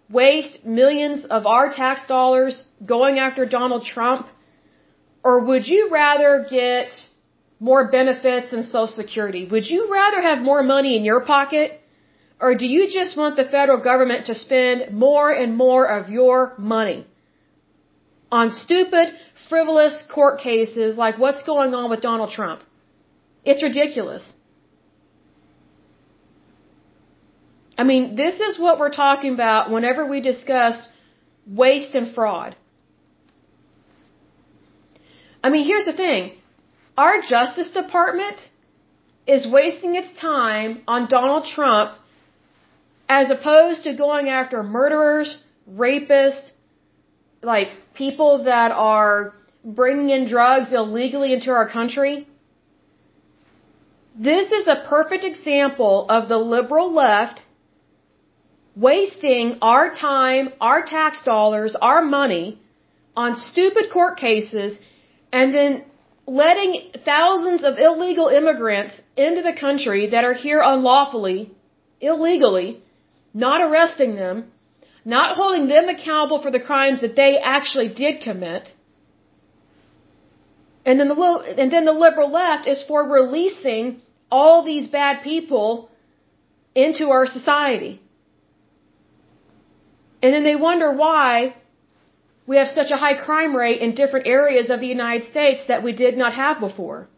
waste 0.08 0.64
millions 0.64 1.24
of 1.24 1.46
our 1.46 1.72
tax 1.72 2.06
dollars 2.06 2.64
going 2.84 3.18
after 3.18 3.44
Donald 3.46 3.84
Trump? 3.84 4.26
Or 5.22 5.44
would 5.44 5.66
you 5.68 5.88
rather 5.90 6.46
get 6.48 6.88
more 7.58 7.88
benefits 7.88 8.52
and 8.52 8.64
Social 8.64 8.86
Security? 8.86 9.44
Would 9.44 9.66
you 9.68 9.92
rather 9.92 10.20
have 10.22 10.38
more 10.38 10.62
money 10.62 10.96
in 10.96 11.04
your 11.04 11.20
pocket? 11.20 11.80
Or 12.40 12.54
do 12.54 12.66
you 12.66 12.88
just 12.88 13.16
want 13.18 13.36
the 13.36 13.44
federal 13.44 13.80
government 13.80 14.26
to 14.26 14.34
spend 14.34 14.94
more 14.94 15.30
and 15.30 15.56
more 15.56 15.84
of 15.86 16.08
your 16.08 16.54
money 16.56 17.06
on 18.30 18.50
stupid, 18.50 19.14
frivolous 19.48 20.02
court 20.12 20.40
cases 20.40 20.96
like 20.96 21.18
what's 21.18 21.42
going 21.42 21.74
on 21.74 21.90
with 21.90 22.00
Donald 22.00 22.30
Trump? 22.30 22.62
It's 23.44 23.62
ridiculous. 23.62 24.32
I 27.76 27.84
mean, 27.84 28.14
this 28.14 28.38
is 28.40 28.58
what 28.58 28.78
we're 28.78 28.90
talking 28.90 29.32
about 29.32 29.70
whenever 29.70 30.06
we 30.06 30.20
discuss 30.20 30.88
waste 31.46 31.94
and 31.94 32.14
fraud. 32.14 32.54
I 35.42 35.48
mean, 35.48 35.64
here's 35.64 35.86
the 35.86 35.94
thing. 35.94 36.32
Our 36.98 37.22
Justice 37.22 37.70
Department 37.70 38.38
is 39.26 39.46
wasting 39.50 39.94
its 39.94 40.20
time 40.20 40.82
on 40.86 41.08
Donald 41.08 41.46
Trump 41.46 41.92
as 43.08 43.30
opposed 43.30 43.84
to 43.84 43.94
going 43.94 44.28
after 44.28 44.62
murderers, 44.62 45.38
rapists, 45.68 46.50
like 47.42 47.68
people 47.94 48.44
that 48.44 48.70
are 48.72 49.34
bringing 49.64 50.10
in 50.10 50.28
drugs 50.28 50.72
illegally 50.72 51.32
into 51.32 51.50
our 51.50 51.68
country. 51.68 52.26
This 54.14 54.50
is 54.52 54.66
a 54.66 54.84
perfect 54.88 55.24
example 55.24 56.06
of 56.08 56.28
the 56.28 56.36
liberal 56.36 56.92
left 56.92 57.42
wasting 58.76 59.58
our 59.62 59.90
time, 59.94 60.52
our 60.60 60.82
tax 60.84 61.22
dollars, 61.24 61.76
our 61.80 62.02
money 62.02 62.58
on 63.16 63.36
stupid 63.36 63.90
court 63.92 64.18
cases 64.18 64.78
and 65.32 65.54
then 65.54 65.84
letting 66.26 66.92
thousands 67.04 67.64
of 67.64 67.78
illegal 67.78 68.28
immigrants 68.28 69.00
into 69.16 69.42
the 69.42 69.56
country 69.58 70.10
that 70.10 70.24
are 70.24 70.34
here 70.34 70.60
unlawfully, 70.64 71.50
illegally, 72.00 72.82
not 73.34 73.60
arresting 73.60 74.14
them, 74.14 74.50
not 75.04 75.36
holding 75.36 75.68
them 75.68 75.88
accountable 75.88 76.42
for 76.42 76.50
the 76.50 76.60
crimes 76.60 77.00
that 77.00 77.16
they 77.16 77.38
actually 77.38 77.88
did 77.88 78.20
commit. 78.20 78.72
And 80.84 80.98
then 80.98 81.08
the 81.08 81.54
and 81.58 81.72
then 81.72 81.84
the 81.84 81.92
liberal 81.92 82.30
left 82.30 82.66
is 82.66 82.82
for 82.82 83.08
releasing 83.08 84.00
all 84.30 84.64
these 84.64 84.88
bad 84.88 85.22
people 85.22 85.90
into 86.74 87.10
our 87.10 87.26
society. 87.26 88.00
And 90.22 90.34
then 90.34 90.44
they 90.44 90.56
wonder 90.56 90.92
why 90.92 91.54
we 92.46 92.56
have 92.56 92.68
such 92.68 92.90
a 92.90 92.96
high 92.96 93.14
crime 93.14 93.54
rate 93.54 93.80
in 93.80 93.94
different 93.94 94.26
areas 94.26 94.70
of 94.70 94.80
the 94.80 94.86
United 94.86 95.24
States 95.30 95.62
that 95.68 95.82
we 95.82 95.92
did 95.92 96.16
not 96.16 96.34
have 96.34 96.60
before. 96.60 97.08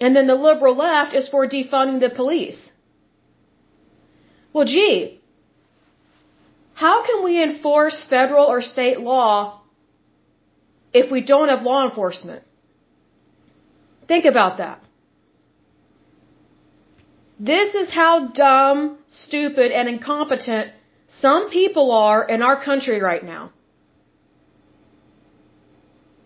And 0.00 0.14
then 0.14 0.26
the 0.26 0.34
liberal 0.34 0.76
left 0.76 1.14
is 1.14 1.28
for 1.28 1.48
defunding 1.48 2.00
the 2.00 2.10
police. 2.10 2.70
Well, 4.52 4.66
gee, 4.66 5.15
how 6.84 6.96
can 7.06 7.24
we 7.24 7.42
enforce 7.42 8.04
federal 8.08 8.44
or 8.44 8.60
state 8.60 9.00
law 9.00 9.62
if 10.92 11.10
we 11.10 11.22
don't 11.22 11.48
have 11.48 11.62
law 11.62 11.88
enforcement? 11.88 12.42
Think 14.06 14.26
about 14.26 14.58
that. 14.58 14.82
This 17.40 17.74
is 17.74 17.88
how 17.88 18.28
dumb, 18.28 18.98
stupid, 19.08 19.72
and 19.72 19.88
incompetent 19.88 20.72
some 21.20 21.48
people 21.48 21.92
are 21.92 22.22
in 22.34 22.42
our 22.42 22.62
country 22.62 23.00
right 23.00 23.24
now. 23.24 23.52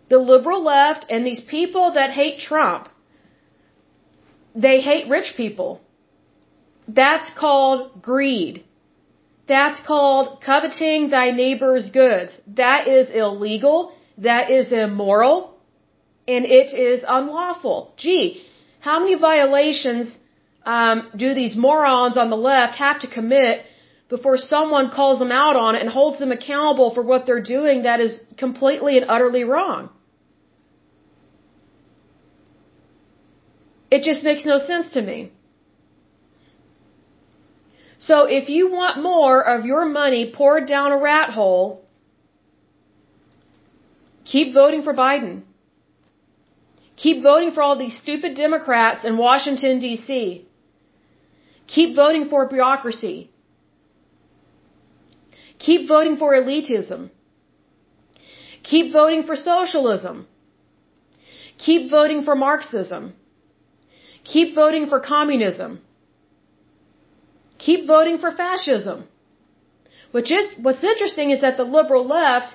The 0.09 0.19
liberal 0.19 0.65
left 0.65 1.07
and 1.11 1.25
these 1.25 1.41
people 1.41 1.93
that 1.95 2.11
hate 2.11 2.41
Trump, 2.41 2.89
they 4.57 4.81
hate 4.81 5.09
rich 5.09 5.35
people. 5.37 5.81
That's 6.89 7.31
called 7.39 8.03
greed. 8.03 8.65
That's 9.51 9.81
called 9.85 10.27
coveting 10.47 11.11
thy 11.11 11.29
neighbor's 11.33 11.91
goods. 11.91 12.33
That 12.65 12.87
is 12.87 13.11
illegal. 13.23 13.79
That 14.29 14.49
is 14.59 14.71
immoral. 14.71 15.37
And 16.29 16.45
it 16.45 16.69
is 16.89 17.01
unlawful. 17.17 17.79
Gee, 17.97 18.25
how 18.79 19.01
many 19.01 19.17
violations 19.17 20.07
um, 20.65 20.99
do 21.17 21.35
these 21.35 21.57
morons 21.57 22.17
on 22.17 22.31
the 22.31 22.37
left 22.37 22.77
have 22.77 23.01
to 23.01 23.09
commit 23.09 23.65
before 24.09 24.37
someone 24.37 24.91
calls 24.99 25.19
them 25.19 25.33
out 25.33 25.57
on 25.57 25.75
it 25.75 25.81
and 25.83 25.91
holds 25.91 26.21
them 26.21 26.31
accountable 26.31 26.95
for 26.95 27.03
what 27.03 27.27
they're 27.27 27.49
doing 27.59 27.83
that 27.89 27.99
is 27.99 28.23
completely 28.37 28.99
and 28.99 29.07
utterly 29.11 29.43
wrong. 29.43 29.91
It 33.91 34.03
just 34.05 34.23
makes 34.23 34.45
no 34.45 34.59
sense 34.59 34.89
to 34.97 35.03
me. 35.03 35.33
So 38.09 38.25
if 38.25 38.49
you 38.49 38.71
want 38.73 39.03
more 39.03 39.39
of 39.55 39.67
your 39.67 39.85
money 39.85 40.33
poured 40.35 40.67
down 40.67 40.93
a 40.93 40.99
rat 40.99 41.31
hole, 41.39 41.85
keep 44.25 44.55
voting 44.55 44.83
for 44.83 44.95
Biden. 44.95 45.43
Keep 46.97 47.23
voting 47.23 47.53
for 47.53 47.63
all 47.63 47.77
these 47.79 47.97
stupid 47.99 48.35
Democrats 48.37 49.05
in 49.05 49.17
Washington, 49.17 49.79
D.C. 49.81 50.47
Keep 51.67 51.95
voting 51.95 52.29
for 52.31 52.49
bureaucracy. 52.49 53.31
Keep 55.59 55.87
voting 55.89 56.17
for 56.17 56.33
elitism. 56.33 57.11
Keep 58.63 58.93
voting 58.93 59.25
for 59.25 59.37
socialism. 59.37 60.27
Keep 61.59 61.91
voting 61.91 62.25
for 62.25 62.35
Marxism. 62.35 63.13
Keep 64.25 64.55
voting 64.55 64.89
for 64.89 65.01
communism. 65.01 65.81
Keep 67.67 67.87
voting 67.87 68.19
for 68.19 68.31
fascism. 68.33 69.07
Which 70.13 70.31
is, 70.39 70.45
what's 70.67 70.85
interesting 70.93 71.31
is 71.31 71.41
that 71.43 71.57
the 71.57 71.69
liberal 71.79 72.07
left 72.07 72.55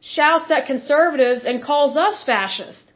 shouts 0.00 0.50
at 0.50 0.66
conservatives 0.66 1.44
and 1.44 1.62
calls 1.62 1.96
us 1.96 2.22
fascist. 2.24 2.92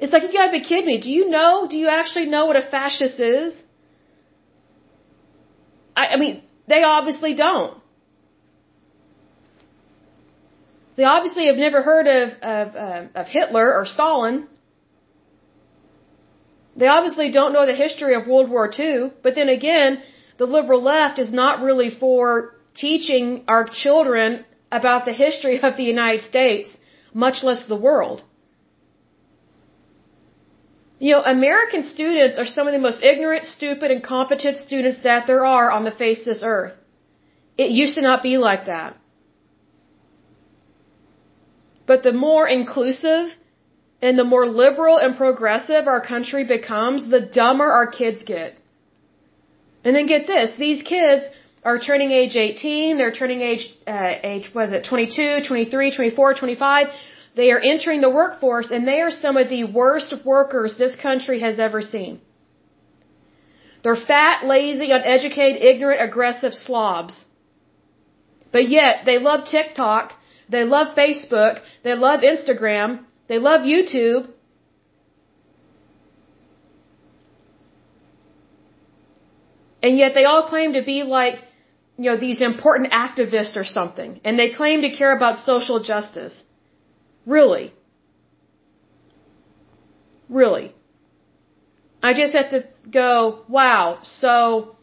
It's 0.00 0.12
like, 0.12 0.24
you 0.24 0.32
gotta 0.32 0.52
be 0.52 0.64
kidding 0.70 0.86
me. 0.86 1.00
Do 1.00 1.10
you 1.10 1.28
know, 1.28 1.68
do 1.68 1.76
you 1.76 1.88
actually 1.88 2.26
know 2.26 2.46
what 2.46 2.56
a 2.56 2.66
fascist 2.76 3.20
is? 3.20 3.54
I, 5.96 6.06
I 6.14 6.16
mean, 6.16 6.42
they 6.66 6.82
obviously 6.82 7.34
don't. 7.34 7.78
They 10.96 11.04
obviously 11.04 11.46
have 11.46 11.56
never 11.56 11.82
heard 11.82 12.06
of, 12.06 12.28
of, 12.56 12.76
uh, 12.76 13.04
of 13.14 13.26
Hitler 13.26 13.66
or 13.76 13.84
Stalin. 13.86 14.48
They 16.76 16.86
obviously 16.86 17.30
don't 17.30 17.52
know 17.52 17.66
the 17.66 17.74
history 17.74 18.14
of 18.14 18.26
World 18.26 18.50
War 18.50 18.70
II. 18.76 19.12
But 19.22 19.34
then 19.34 19.48
again, 19.48 20.02
the 20.38 20.46
liberal 20.46 20.82
left 20.82 21.18
is 21.18 21.32
not 21.32 21.62
really 21.62 21.90
for 21.90 22.54
teaching 22.74 23.44
our 23.46 23.64
children 23.82 24.44
about 24.72 25.04
the 25.04 25.12
history 25.12 25.60
of 25.60 25.76
the 25.76 25.84
United 25.84 26.24
States, 26.24 26.76
much 27.12 27.42
less 27.42 27.66
the 27.66 27.76
world. 27.88 28.22
You 30.98 31.12
know, 31.12 31.22
American 31.22 31.82
students 31.82 32.38
are 32.38 32.46
some 32.46 32.66
of 32.66 32.72
the 32.72 32.78
most 32.78 33.02
ignorant, 33.02 33.44
stupid, 33.44 33.90
and 33.90 34.00
incompetent 34.00 34.58
students 34.58 35.00
that 35.02 35.26
there 35.26 35.44
are 35.44 35.70
on 35.70 35.84
the 35.84 35.96
face 36.02 36.20
of 36.20 36.26
this 36.26 36.42
earth. 36.42 36.74
It 37.58 37.70
used 37.70 37.94
to 37.96 38.02
not 38.02 38.22
be 38.22 38.38
like 38.38 38.66
that. 38.66 38.96
But 41.86 42.02
the 42.02 42.12
more 42.12 42.48
inclusive 42.48 43.26
and 44.00 44.18
the 44.18 44.24
more 44.24 44.46
liberal 44.46 44.96
and 44.98 45.16
progressive 45.16 45.86
our 45.86 46.00
country 46.00 46.44
becomes, 46.44 47.08
the 47.08 47.20
dumber 47.20 47.70
our 47.70 47.86
kids 47.86 48.22
get. 48.22 48.58
And 49.84 49.94
then 49.94 50.06
get 50.06 50.26
this, 50.26 50.50
these 50.58 50.82
kids 50.82 51.24
are 51.62 51.78
turning 51.78 52.10
age 52.10 52.36
18, 52.36 52.98
they're 52.98 53.12
turning 53.12 53.40
age, 53.40 53.64
uh, 53.86 54.12
age, 54.32 54.50
was 54.54 54.72
it, 54.72 54.86
22, 54.88 55.46
23, 55.46 55.96
24, 55.96 56.34
25. 56.34 56.86
They 57.36 57.50
are 57.50 57.58
entering 57.58 58.00
the 58.00 58.10
workforce 58.10 58.70
and 58.70 58.86
they 58.86 59.00
are 59.00 59.10
some 59.10 59.36
of 59.36 59.48
the 59.48 59.64
worst 59.64 60.14
workers 60.24 60.76
this 60.78 60.96
country 60.96 61.40
has 61.40 61.58
ever 61.58 61.82
seen. 61.82 62.20
They're 63.82 63.96
fat, 63.96 64.46
lazy, 64.46 64.90
uneducated, 64.90 65.62
ignorant, 65.62 66.00
aggressive 66.02 66.54
slobs. 66.54 67.24
But 68.52 68.68
yet, 68.68 69.04
they 69.04 69.18
love 69.18 69.40
TikTok 69.46 70.12
they 70.48 70.64
love 70.64 70.94
Facebook. 70.96 71.60
They 71.82 71.94
love 71.94 72.20
Instagram. 72.20 73.04
They 73.28 73.38
love 73.38 73.62
YouTube. 73.62 74.28
And 79.84 79.98
yet 79.98 80.12
they 80.14 80.24
all 80.24 80.44
claim 80.48 80.72
to 80.72 80.82
be 80.82 80.98
like, 81.02 81.36
you 81.98 82.06
know, 82.10 82.16
these 82.16 82.40
important 82.40 82.90
activists 82.90 83.54
or 83.54 83.64
something. 83.64 84.18
And 84.24 84.38
they 84.38 84.50
claim 84.60 84.80
to 84.80 84.90
care 85.00 85.14
about 85.14 85.40
social 85.40 85.78
justice. 85.82 86.34
Really? 87.26 87.66
Really? 90.30 90.74
I 92.02 92.14
just 92.14 92.34
have 92.34 92.48
to 92.54 92.64
go, 92.90 93.42
wow, 93.46 93.98
so 94.04 94.76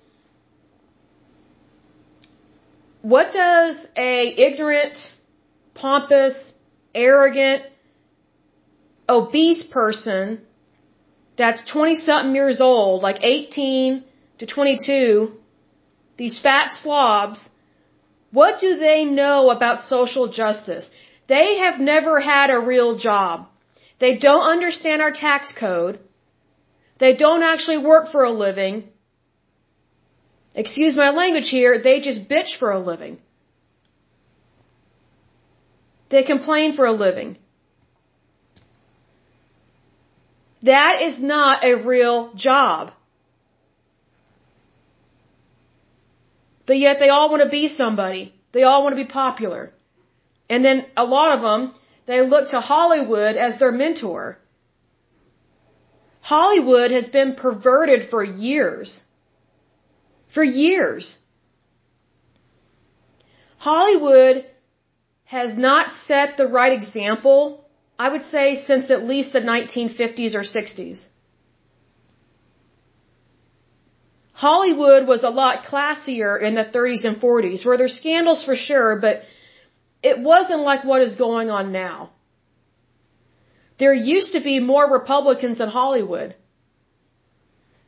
what 3.01 3.33
does 3.33 3.75
a 3.97 4.15
ignorant, 4.47 4.97
pompous, 5.73 6.35
arrogant, 6.93 7.63
obese 9.09 9.63
person 9.63 10.41
that's 11.37 11.61
20 11.71 11.95
something 11.95 12.35
years 12.35 12.61
old, 12.61 13.01
like 13.01 13.17
18 13.23 14.03
to 14.41 14.47
22, 14.47 15.31
these 16.17 16.41
fat 16.41 16.71
slobs, 16.81 17.39
what 18.31 18.59
do 18.59 18.69
they 18.77 19.05
know 19.05 19.51
about 19.51 19.87
social 19.87 20.31
justice? 20.31 20.89
They 21.27 21.57
have 21.63 21.79
never 21.79 22.19
had 22.19 22.49
a 22.49 22.59
real 22.59 22.97
job. 22.97 23.47
They 23.99 24.17
don't 24.17 24.47
understand 24.55 24.99
our 24.99 25.11
tax 25.11 25.53
code. 25.65 25.99
They 26.97 27.13
don't 27.15 27.43
actually 27.43 27.77
work 27.77 28.11
for 28.11 28.23
a 28.23 28.31
living. 28.31 28.89
Excuse 30.55 30.97
my 30.97 31.11
language 31.11 31.49
here, 31.49 31.79
they 31.79 32.01
just 32.01 32.27
bitch 32.27 32.57
for 32.57 32.71
a 32.71 32.79
living. 32.79 33.19
They 36.09 36.23
complain 36.23 36.73
for 36.75 36.85
a 36.87 36.97
living. 37.05 37.37
That 40.63 41.03
is 41.03 41.19
not 41.19 41.63
a 41.63 41.75
real 41.75 42.33
job. 42.33 42.91
But 46.71 46.79
yet 46.79 46.99
they 46.99 47.09
all 47.09 47.29
want 47.29 47.43
to 47.43 47.49
be 47.49 47.67
somebody. 47.67 48.33
They 48.53 48.63
all 48.63 48.81
want 48.83 48.93
to 48.95 49.03
be 49.05 49.11
popular. 49.23 49.73
And 50.49 50.63
then 50.63 50.85
a 50.95 51.03
lot 51.03 51.33
of 51.35 51.41
them, 51.41 51.73
they 52.05 52.21
look 52.21 52.51
to 52.51 52.61
Hollywood 52.61 53.35
as 53.35 53.59
their 53.59 53.73
mentor. 53.73 54.37
Hollywood 56.21 56.91
has 56.91 57.09
been 57.09 57.35
perverted 57.35 58.09
for 58.09 58.23
years. 58.23 58.97
For 60.33 60.45
years. 60.45 61.17
Hollywood 63.57 64.45
has 65.25 65.53
not 65.57 65.91
set 66.07 66.37
the 66.37 66.47
right 66.47 66.71
example, 66.81 67.65
I 67.99 68.07
would 68.13 68.25
say, 68.31 68.63
since 68.65 68.89
at 68.89 69.03
least 69.03 69.33
the 69.33 69.41
1950s 69.41 70.35
or 70.35 70.45
60s. 70.57 70.99
Hollywood 74.41 75.03
was 75.07 75.23
a 75.23 75.29
lot 75.29 75.65
classier 75.69 76.41
in 76.47 76.55
the 76.55 76.65
30s 76.75 77.03
and 77.07 77.17
40s, 77.21 77.63
where 77.63 77.77
there's 77.77 77.97
scandals 78.03 78.43
for 78.43 78.55
sure, 78.55 78.99
but 78.99 79.17
it 80.01 80.17
wasn't 80.31 80.61
like 80.69 80.83
what 80.83 81.03
is 81.07 81.15
going 81.15 81.51
on 81.57 81.71
now. 81.71 81.97
There 83.77 83.93
used 83.93 84.31
to 84.37 84.41
be 84.41 84.59
more 84.59 84.85
Republicans 84.99 85.61
in 85.61 85.69
Hollywood. 85.69 86.33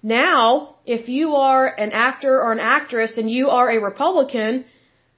Now, 0.04 0.76
if 0.86 1.10
you 1.10 1.36
are 1.54 1.66
an 1.86 1.92
actor 1.92 2.36
or 2.44 2.52
an 2.52 2.64
actress 2.78 3.18
and 3.18 3.32
you 3.38 3.50
are 3.50 3.68
a 3.72 3.80
Republican, 3.90 4.66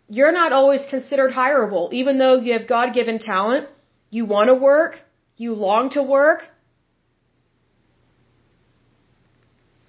you're 0.07 0.37
not 0.41 0.53
always 0.53 0.83
considered 0.89 1.33
hireable, 1.33 1.91
even 1.91 2.17
though 2.17 2.35
you 2.35 2.53
have 2.53 2.65
God 2.75 2.93
given 2.93 3.19
talent, 3.19 3.67
you 4.09 4.23
want 4.25 4.47
to 4.47 4.55
work, 4.71 4.93
you 5.35 5.53
long 5.53 5.89
to 5.97 6.01
work. 6.01 6.43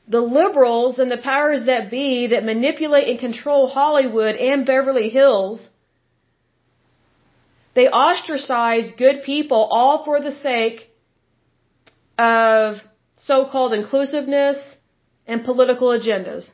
The 0.09 0.21
liberals 0.21 0.99
and 0.99 1.11
the 1.11 1.19
powers 1.19 1.65
that 1.65 1.91
be 1.91 2.29
that 2.29 2.45
manipulate 2.45 3.09
and 3.09 3.19
control 3.19 3.69
Hollywood 3.69 4.37
and 4.37 4.65
Beverly 4.65 5.09
Hills 5.09 5.61
they 7.77 7.89
ostracize 7.89 8.91
good 9.05 9.23
people 9.23 9.69
all 9.79 10.03
for 10.05 10.19
the 10.27 10.33
sake 10.33 10.79
of 12.19 12.79
so-called 13.19 13.75
inclusiveness 13.75 14.59
and 15.27 15.45
political 15.45 15.89
agendas. 15.89 16.49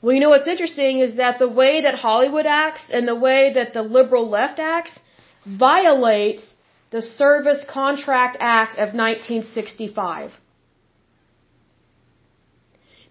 Well, 0.00 0.12
you 0.14 0.20
know 0.20 0.30
what's 0.30 0.48
interesting 0.48 0.98
is 0.98 1.14
that 1.22 1.38
the 1.38 1.52
way 1.60 1.82
that 1.82 1.94
Hollywood 2.06 2.46
acts 2.46 2.86
and 2.92 3.06
the 3.06 3.20
way 3.26 3.52
that 3.58 3.72
the 3.72 3.84
liberal 3.98 4.28
left 4.28 4.58
acts 4.58 4.98
violates 5.46 6.42
the 6.90 7.02
Service 7.02 7.64
Contract 7.68 8.36
Act 8.40 8.74
of 8.74 8.88
1965. 9.04 10.32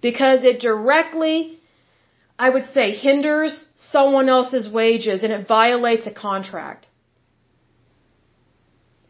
Because 0.02 0.44
it 0.44 0.60
directly 0.60 1.60
I 2.46 2.50
would 2.50 2.68
say, 2.74 2.86
hinders 3.08 3.54
someone 3.76 4.28
else's 4.28 4.68
wages 4.68 5.24
and 5.24 5.32
it 5.32 5.48
violates 5.48 6.08
a 6.08 6.14
contract. 6.28 6.88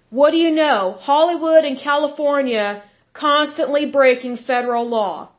What 0.09 0.31
do 0.31 0.37
you 0.37 0.51
know? 0.51 0.97
Hollywood 0.99 1.63
and 1.63 1.79
California 1.79 2.83
constantly 3.13 3.85
breaking 3.99 4.35
federal 4.35 4.85
law. 4.85 5.31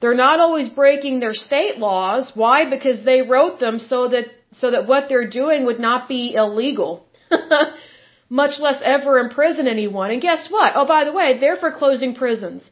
They're 0.00 0.22
not 0.26 0.40
always 0.40 0.70
breaking 0.70 1.20
their 1.20 1.34
state 1.34 1.76
laws. 1.76 2.32
Why? 2.34 2.58
Because 2.76 3.04
they 3.04 3.20
wrote 3.20 3.60
them 3.60 3.78
so 3.78 4.08
that, 4.08 4.24
so 4.54 4.70
that 4.70 4.86
what 4.86 5.10
they're 5.10 5.28
doing 5.28 5.66
would 5.66 5.80
not 5.88 6.08
be 6.08 6.32
illegal. 6.34 7.06
Much 8.30 8.60
less 8.60 8.80
ever 8.84 9.18
imprison 9.18 9.66
anyone. 9.66 10.10
And 10.12 10.22
guess 10.22 10.48
what? 10.50 10.72
Oh, 10.76 10.86
by 10.86 11.04
the 11.04 11.12
way, 11.12 11.38
they're 11.38 11.56
for 11.56 11.72
closing 11.72 12.14
prisons. 12.14 12.70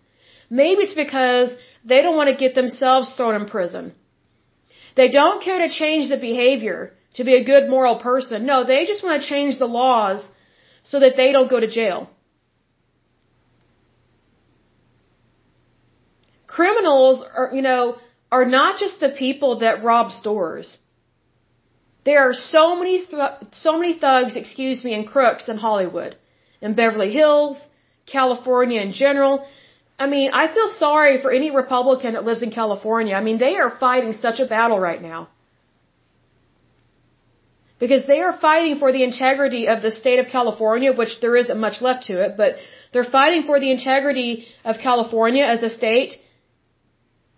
Maybe 0.49 0.83
it's 0.83 0.95
because 0.95 1.51
they 1.85 2.01
don't 2.01 2.17
want 2.17 2.31
to 2.31 2.37
get 2.45 2.55
themselves 2.55 3.13
thrown 3.17 3.35
in 3.41 3.47
prison. 3.47 3.93
They 4.95 5.09
don't 5.09 5.43
care 5.43 5.59
to 5.59 5.69
change 5.69 6.09
the 6.09 6.17
behavior 6.17 6.93
to 7.15 7.25
be 7.25 7.35
a 7.35 7.45
good 7.45 7.69
moral 7.69 7.97
person. 7.99 8.47
No, 8.47 8.65
they 8.65 8.85
just 8.85 9.03
want 9.03 9.21
to 9.21 9.29
change 9.29 9.59
the 9.59 9.67
laws 9.67 10.27
so 10.85 11.01
that 11.01 11.17
they 11.17 11.33
don't 11.33 11.51
go 11.51 11.61
to 11.61 11.67
jail. 11.67 12.09
Criminals 16.47 17.25
are, 17.37 17.51
you 17.53 17.63
know, 17.63 17.97
are 18.31 18.45
not 18.45 18.79
just 18.79 19.01
the 19.01 19.11
people 19.11 19.59
that 19.61 19.83
rob 19.85 20.11
stores. 20.11 20.79
There 22.09 22.23
are 22.29 22.37
so 22.57 22.65
many, 22.81 22.97
so 23.67 23.73
many 23.79 23.93
thugs, 24.05 24.35
excuse 24.43 24.79
me, 24.87 24.93
and 24.99 25.07
crooks 25.15 25.47
in 25.53 25.59
Hollywood, 25.67 26.13
in 26.67 26.73
Beverly 26.81 27.11
Hills, 27.21 27.57
California 28.17 28.81
in 28.87 28.93
general. 29.05 29.35
I 30.05 30.07
mean, 30.15 30.31
I 30.43 30.45
feel 30.55 30.71
sorry 30.85 31.21
for 31.25 31.31
any 31.39 31.51
Republican 31.51 32.15
that 32.15 32.25
lives 32.31 32.43
in 32.47 32.51
California. 32.61 33.15
I 33.21 33.23
mean, 33.29 33.39
they 33.47 33.55
are 33.57 33.73
fighting 33.87 34.15
such 34.15 34.41
a 34.41 34.47
battle 34.55 34.81
right 34.89 35.03
now. 35.11 35.21
Because 37.85 38.07
they 38.07 38.21
are 38.27 38.35
fighting 38.49 38.77
for 38.83 38.91
the 38.97 39.05
integrity 39.11 39.63
of 39.69 39.83
the 39.83 39.93
state 40.01 40.19
of 40.19 40.27
California, 40.39 40.93
which 41.01 41.15
there 41.21 41.37
isn't 41.43 41.61
much 41.67 41.83
left 41.89 42.05
to 42.11 42.15
it, 42.25 42.39
but 42.43 42.57
they're 42.93 43.13
fighting 43.19 43.43
for 43.51 43.61
the 43.61 43.71
integrity 43.71 44.31
of 44.65 44.85
California 44.89 45.45
as 45.45 45.63
a 45.63 45.69
state 45.81 46.15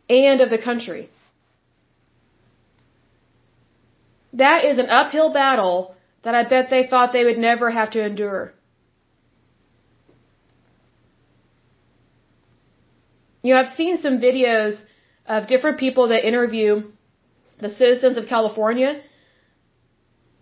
and 0.09 0.41
of 0.41 0.49
the 0.49 0.63
country. 0.71 1.11
That 4.33 4.65
is 4.65 4.79
an 4.79 4.89
uphill 4.89 5.33
battle 5.33 5.95
that 6.23 6.35
I 6.35 6.45
bet 6.45 6.71
they 6.71 6.87
thought 6.87 7.13
they 7.13 7.25
would 7.25 7.39
never 7.39 7.71
have 7.71 7.91
to 7.93 8.05
endure. 8.05 8.55
You 13.43 13.55
know, 13.55 13.61
I've 13.61 13.75
seen 13.77 13.99
some 13.99 14.19
videos 14.19 14.81
of 15.27 15.47
different 15.47 15.79
people 15.79 16.09
that 16.09 16.27
interview 16.27 16.83
the 17.59 17.71
citizens 17.71 18.17
of 18.19 18.27
California. 18.27 19.01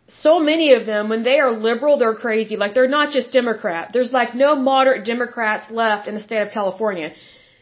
So 0.08 0.40
many 0.40 0.72
of 0.72 0.86
them, 0.86 1.08
when 1.08 1.22
they 1.22 1.38
are 1.38 1.52
liberal, 1.52 1.98
they're 1.98 2.14
crazy. 2.14 2.56
Like 2.56 2.74
they're 2.74 2.88
not 2.88 3.12
just 3.12 3.32
Democrat. 3.32 3.90
There's 3.92 4.12
like 4.12 4.34
no 4.34 4.56
moderate 4.56 5.04
Democrats 5.04 5.70
left 5.70 6.08
in 6.08 6.14
the 6.14 6.20
state 6.20 6.42
of 6.42 6.50
California. 6.50 7.12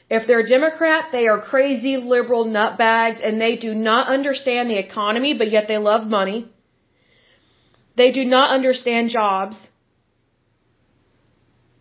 If 0.08 0.26
they're 0.26 0.40
a 0.40 0.48
Democrat, 0.48 1.08
they 1.10 1.26
are 1.26 1.40
crazy 1.40 1.96
liberal 1.96 2.44
nutbags 2.44 3.18
and 3.20 3.40
they 3.40 3.56
do 3.56 3.74
not 3.74 4.08
understand 4.08 4.70
the 4.70 4.78
economy, 4.78 5.34
but 5.36 5.50
yet 5.50 5.66
they 5.66 5.78
love 5.78 6.06
money. 6.06 6.48
They 7.96 8.12
do 8.12 8.24
not 8.24 8.50
understand 8.50 9.10
jobs. 9.10 9.58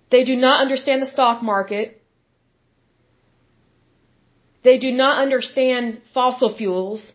They 0.10 0.24
do 0.24 0.36
not 0.36 0.62
understand 0.62 1.02
the 1.02 1.08
stock 1.08 1.44
market. 1.44 2.02
They 4.64 4.78
do 4.80 4.92
not 4.92 5.20
understand 5.20 6.02
fossil 6.14 6.56
fuels. 6.56 7.14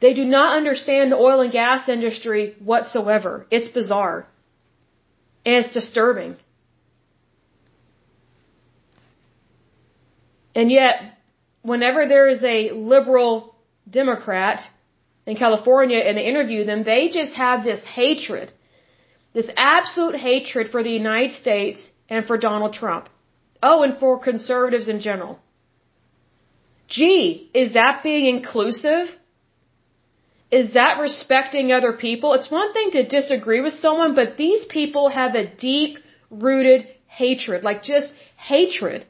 They 0.00 0.14
do 0.14 0.24
not 0.24 0.56
understand 0.56 1.10
the 1.10 1.16
oil 1.16 1.40
and 1.40 1.52
gas 1.52 1.88
industry 1.88 2.54
whatsoever. 2.60 3.46
It's 3.50 3.68
bizarre. 3.68 4.28
And 5.44 5.64
it's 5.64 5.72
disturbing. 5.72 6.36
And 10.54 10.70
yet, 10.70 10.94
whenever 11.62 12.06
there 12.06 12.28
is 12.28 12.42
a 12.44 12.72
liberal 12.72 13.54
Democrat 13.88 14.60
in 15.26 15.36
California 15.36 15.98
and 15.98 16.16
they 16.16 16.26
interview 16.26 16.64
them, 16.64 16.84
they 16.84 17.08
just 17.08 17.34
have 17.34 17.64
this 17.64 17.82
hatred, 17.84 18.52
this 19.32 19.50
absolute 19.56 20.16
hatred 20.16 20.68
for 20.70 20.82
the 20.82 20.90
United 20.90 21.34
States 21.36 21.86
and 22.08 22.26
for 22.26 22.36
Donald 22.36 22.74
Trump. 22.74 23.08
Oh, 23.62 23.82
and 23.82 23.98
for 23.98 24.18
conservatives 24.18 24.88
in 24.88 25.00
general. 25.00 25.38
Gee, 26.88 27.50
is 27.54 27.74
that 27.74 28.02
being 28.02 28.26
inclusive? 28.36 29.08
is 30.52 30.74
that 30.74 31.00
respecting 31.00 31.72
other 31.72 31.94
people? 31.94 32.34
It's 32.34 32.50
one 32.50 32.74
thing 32.74 32.90
to 32.92 33.08
disagree 33.08 33.62
with 33.62 33.72
someone, 33.72 34.14
but 34.14 34.36
these 34.36 34.66
people 34.66 35.08
have 35.08 35.34
a 35.34 35.48
deep 35.56 35.98
rooted 36.30 36.86
hatred, 37.06 37.64
like 37.64 37.82
just 37.82 38.12
hatred. 38.36 39.06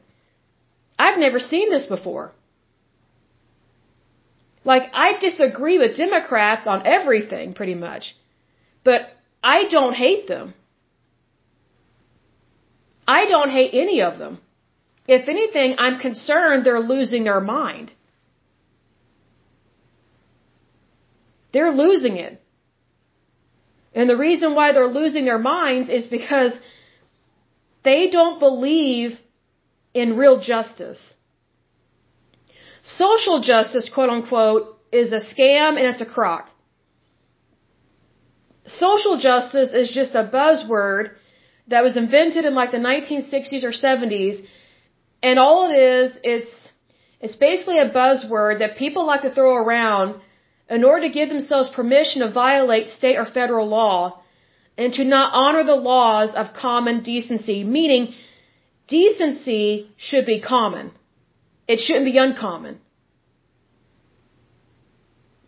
I've 1.04 1.18
never 1.18 1.40
seen 1.52 1.68
this 1.74 1.86
before. 1.86 2.26
Like, 4.64 4.84
I 5.04 5.08
disagree 5.28 5.78
with 5.82 5.96
Democrats 5.96 6.66
on 6.72 6.86
everything, 6.96 7.54
pretty 7.54 7.74
much. 7.74 8.04
But 8.84 9.00
I 9.54 9.58
don't 9.76 9.94
hate 9.94 10.28
them. 10.28 10.54
I 13.18 13.20
don't 13.32 13.50
hate 13.50 13.72
any 13.84 14.02
of 14.02 14.18
them. 14.18 14.38
If 15.08 15.28
anything, 15.28 15.74
I'm 15.78 15.98
concerned 15.98 16.64
they're 16.64 16.88
losing 16.94 17.24
their 17.24 17.40
mind. 17.40 17.90
They're 21.52 21.72
losing 21.72 22.16
it. 22.26 22.40
And 23.94 24.08
the 24.08 24.16
reason 24.16 24.54
why 24.54 24.72
they're 24.72 24.94
losing 25.00 25.24
their 25.24 25.44
minds 25.56 25.90
is 25.98 26.06
because 26.06 26.52
they 27.82 28.00
don't 28.18 28.38
believe 28.38 29.18
in 29.94 30.16
real 30.16 30.40
justice. 30.40 31.14
Social 32.82 33.40
justice, 33.40 33.88
quote 33.88 34.10
unquote, 34.10 34.78
is 34.90 35.12
a 35.12 35.20
scam 35.20 35.78
and 35.78 35.86
it's 35.86 36.00
a 36.00 36.06
crock. 36.06 36.48
Social 38.66 39.18
justice 39.18 39.72
is 39.72 39.92
just 39.92 40.14
a 40.14 40.24
buzzword 40.24 41.10
that 41.68 41.82
was 41.82 41.96
invented 41.96 42.44
in 42.44 42.54
like 42.54 42.70
the 42.70 42.78
1960s 42.78 43.64
or 43.64 43.72
70s. 43.72 44.44
And 45.22 45.38
all 45.38 45.70
it 45.70 45.76
is, 45.76 46.12
it's, 46.22 46.68
it's 47.20 47.36
basically 47.36 47.78
a 47.78 47.90
buzzword 47.90 48.58
that 48.60 48.76
people 48.76 49.06
like 49.06 49.22
to 49.22 49.32
throw 49.32 49.54
around 49.56 50.20
in 50.68 50.84
order 50.84 51.06
to 51.06 51.12
give 51.12 51.28
themselves 51.28 51.68
permission 51.68 52.22
to 52.22 52.30
violate 52.30 52.88
state 52.88 53.16
or 53.16 53.24
federal 53.24 53.68
law 53.68 54.20
and 54.78 54.92
to 54.94 55.04
not 55.04 55.32
honor 55.34 55.64
the 55.64 55.76
laws 55.76 56.34
of 56.34 56.54
common 56.54 57.02
decency, 57.02 57.62
meaning 57.62 58.14
decency 58.92 59.64
should 60.08 60.26
be 60.32 60.40
common. 60.54 60.86
It 61.72 61.78
shouldn't 61.84 62.10
be 62.12 62.18
uncommon. 62.26 62.74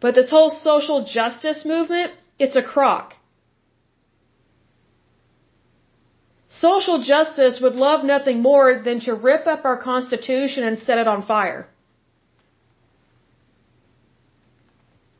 But 0.04 0.14
this 0.14 0.30
whole 0.37 0.50
social 0.50 0.98
justice 1.18 1.61
movement, 1.72 2.12
it's 2.38 2.57
a 2.62 2.64
crock. 2.72 3.14
Social 6.48 6.98
justice 7.12 7.57
would 7.62 7.76
love 7.87 8.04
nothing 8.14 8.40
more 8.50 8.68
than 8.87 9.00
to 9.07 9.14
rip 9.28 9.46
up 9.54 9.64
our 9.70 9.78
Constitution 9.90 10.62
and 10.68 10.78
set 10.78 10.98
it 11.02 11.09
on 11.14 11.26
fire. 11.35 11.62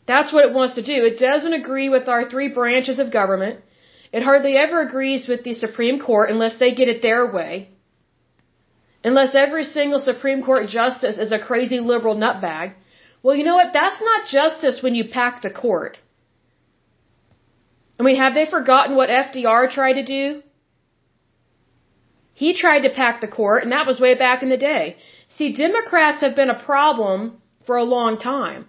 That's 0.06 0.32
what 0.32 0.46
it 0.46 0.54
wants 0.58 0.74
to 0.76 0.84
do. 0.92 0.98
It 1.10 1.18
doesn't 1.18 1.60
agree 1.62 1.88
with 1.88 2.08
our 2.14 2.24
three 2.32 2.50
branches 2.60 2.98
of 2.98 3.10
government. 3.20 3.60
It 4.16 4.22
hardly 4.22 4.56
ever 4.64 4.80
agrees 4.88 5.26
with 5.30 5.42
the 5.44 5.54
Supreme 5.54 5.98
Court 6.08 6.30
unless 6.34 6.58
they 6.58 6.74
get 6.80 6.92
it 6.94 7.00
their 7.02 7.24
way. 7.38 7.54
Unless 9.04 9.34
every 9.34 9.64
single 9.64 10.00
Supreme 10.00 10.42
Court 10.42 10.66
justice 10.68 11.18
is 11.18 11.30
a 11.30 11.38
crazy 11.38 11.78
liberal 11.78 12.16
nutbag. 12.16 12.72
Well, 13.22 13.36
you 13.36 13.44
know 13.44 13.56
what? 13.56 13.74
That's 13.74 14.00
not 14.00 14.26
justice 14.26 14.82
when 14.82 14.94
you 14.94 15.04
pack 15.08 15.42
the 15.42 15.50
court. 15.50 15.98
I 18.00 18.02
mean, 18.02 18.16
have 18.16 18.34
they 18.34 18.46
forgotten 18.46 18.96
what 18.96 19.10
FDR 19.10 19.70
tried 19.70 19.94
to 19.94 20.04
do? 20.04 20.42
He 22.32 22.54
tried 22.54 22.80
to 22.80 22.90
pack 22.90 23.20
the 23.20 23.28
court, 23.28 23.62
and 23.62 23.72
that 23.72 23.86
was 23.86 24.00
way 24.00 24.14
back 24.14 24.42
in 24.42 24.48
the 24.48 24.56
day. 24.56 24.96
See, 25.36 25.52
Democrats 25.52 26.20
have 26.22 26.34
been 26.34 26.50
a 26.50 26.62
problem 26.64 27.40
for 27.66 27.76
a 27.76 27.84
long 27.84 28.18
time, 28.18 28.66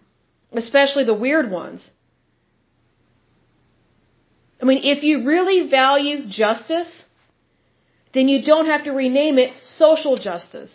especially 0.51 1.05
the 1.05 1.21
weird 1.25 1.49
ones. 1.49 1.89
I 4.61 4.65
mean, 4.65 4.81
if 4.83 5.03
you 5.03 5.25
really 5.25 5.67
value 5.69 6.27
justice, 6.27 7.04
then 8.15 8.30
you 8.34 8.41
don't 8.51 8.71
have 8.73 8.84
to 8.86 8.91
rename 9.04 9.38
it 9.45 9.51
social 9.78 10.15
justice. 10.28 10.73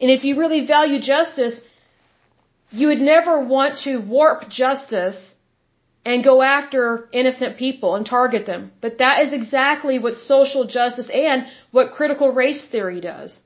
And 0.00 0.10
if 0.16 0.24
you 0.24 0.38
really 0.42 0.62
value 0.76 1.00
justice, 1.14 1.56
you 2.70 2.86
would 2.88 3.04
never 3.14 3.34
want 3.54 3.80
to 3.86 3.98
warp 3.98 4.48
justice 4.48 5.20
and 6.10 6.24
go 6.24 6.36
after 6.42 7.08
innocent 7.12 7.58
people 7.58 7.94
and 7.96 8.06
target 8.06 8.46
them. 8.46 8.72
But 8.80 8.98
that 9.02 9.16
is 9.24 9.34
exactly 9.40 9.98
what 9.98 10.14
social 10.14 10.64
justice 10.78 11.10
and 11.12 11.46
what 11.72 11.92
critical 11.98 12.32
race 12.42 12.62
theory 12.74 13.00
does. 13.02 13.38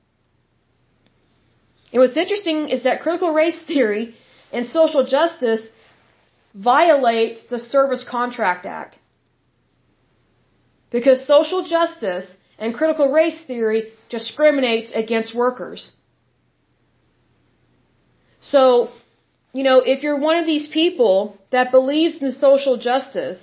And 1.92 2.00
what's 2.00 2.20
interesting 2.24 2.68
is 2.68 2.84
that 2.84 3.00
critical 3.00 3.32
race 3.32 3.60
theory 3.72 4.14
and 4.52 4.68
social 4.68 5.04
justice 5.16 5.62
violates 6.54 7.40
the 7.50 7.58
Service 7.58 8.04
Contract 8.08 8.66
Act. 8.66 8.98
Because 10.90 11.26
social 11.26 11.62
justice 11.64 12.28
and 12.58 12.74
critical 12.74 13.10
race 13.10 13.40
theory 13.46 13.92
discriminates 14.10 14.90
against 14.94 15.34
workers. 15.34 15.92
So, 18.40 18.90
you 19.52 19.62
know, 19.62 19.80
if 19.80 20.02
you're 20.02 20.18
one 20.18 20.36
of 20.36 20.46
these 20.46 20.66
people 20.66 21.36
that 21.50 21.70
believes 21.70 22.20
in 22.22 22.32
social 22.32 22.76
justice, 22.76 23.40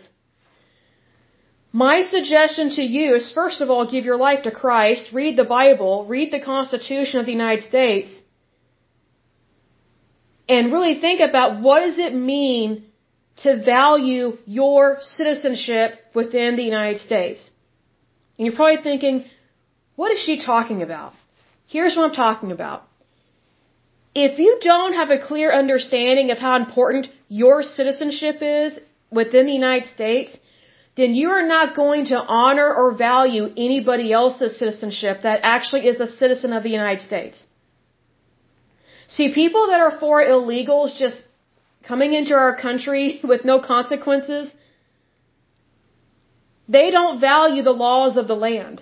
my 1.71 2.01
suggestion 2.01 2.69
to 2.71 2.83
you 2.83 3.15
is 3.15 3.31
first 3.31 3.61
of 3.61 3.69
all, 3.69 3.89
give 3.89 4.05
your 4.05 4.17
life 4.17 4.43
to 4.43 4.51
Christ, 4.51 5.13
read 5.13 5.37
the 5.37 5.45
Bible, 5.45 6.05
read 6.05 6.31
the 6.31 6.41
Constitution 6.41 7.19
of 7.19 7.25
the 7.25 7.31
United 7.31 7.63
States, 7.63 8.21
and 10.49 10.71
really 10.73 10.99
think 10.99 11.21
about 11.21 11.61
what 11.61 11.79
does 11.79 11.97
it 11.97 12.13
mean 12.13 12.83
to 13.37 13.63
value 13.63 14.37
your 14.45 14.97
citizenship 15.01 15.99
within 16.13 16.57
the 16.57 16.63
United 16.63 16.99
States. 16.99 17.49
And 18.41 18.47
you're 18.47 18.55
probably 18.55 18.81
thinking, 18.81 19.25
what 19.95 20.11
is 20.11 20.19
she 20.27 20.43
talking 20.43 20.81
about? 20.81 21.13
Here's 21.67 21.95
what 21.95 22.05
I'm 22.05 22.15
talking 22.15 22.51
about. 22.51 22.79
If 24.15 24.39
you 24.39 24.53
don't 24.59 24.95
have 24.99 25.11
a 25.11 25.19
clear 25.25 25.49
understanding 25.53 26.31
of 26.31 26.39
how 26.39 26.55
important 26.55 27.09
your 27.41 27.61
citizenship 27.61 28.37
is 28.41 28.79
within 29.11 29.45
the 29.45 29.53
United 29.53 29.89
States, 29.89 30.35
then 30.97 31.13
you 31.13 31.29
are 31.29 31.45
not 31.45 31.75
going 31.75 32.05
to 32.05 32.17
honor 32.39 32.73
or 32.73 32.87
value 32.95 33.45
anybody 33.67 34.11
else's 34.11 34.57
citizenship 34.57 35.21
that 35.21 35.41
actually 35.43 35.85
is 35.91 35.99
a 35.99 36.11
citizen 36.11 36.51
of 36.51 36.63
the 36.63 36.71
United 36.71 37.03
States. 37.09 37.37
See, 39.07 39.35
people 39.35 39.67
that 39.67 39.81
are 39.81 39.95
for 39.99 40.19
illegals 40.23 40.97
just 40.97 41.21
coming 41.83 42.13
into 42.13 42.33
our 42.33 42.55
country 42.55 43.21
with 43.35 43.45
no 43.45 43.59
consequences, 43.59 44.51
they 46.67 46.91
don't 46.91 47.19
value 47.19 47.63
the 47.63 47.77
laws 47.85 48.17
of 48.17 48.27
the 48.27 48.35
land. 48.35 48.81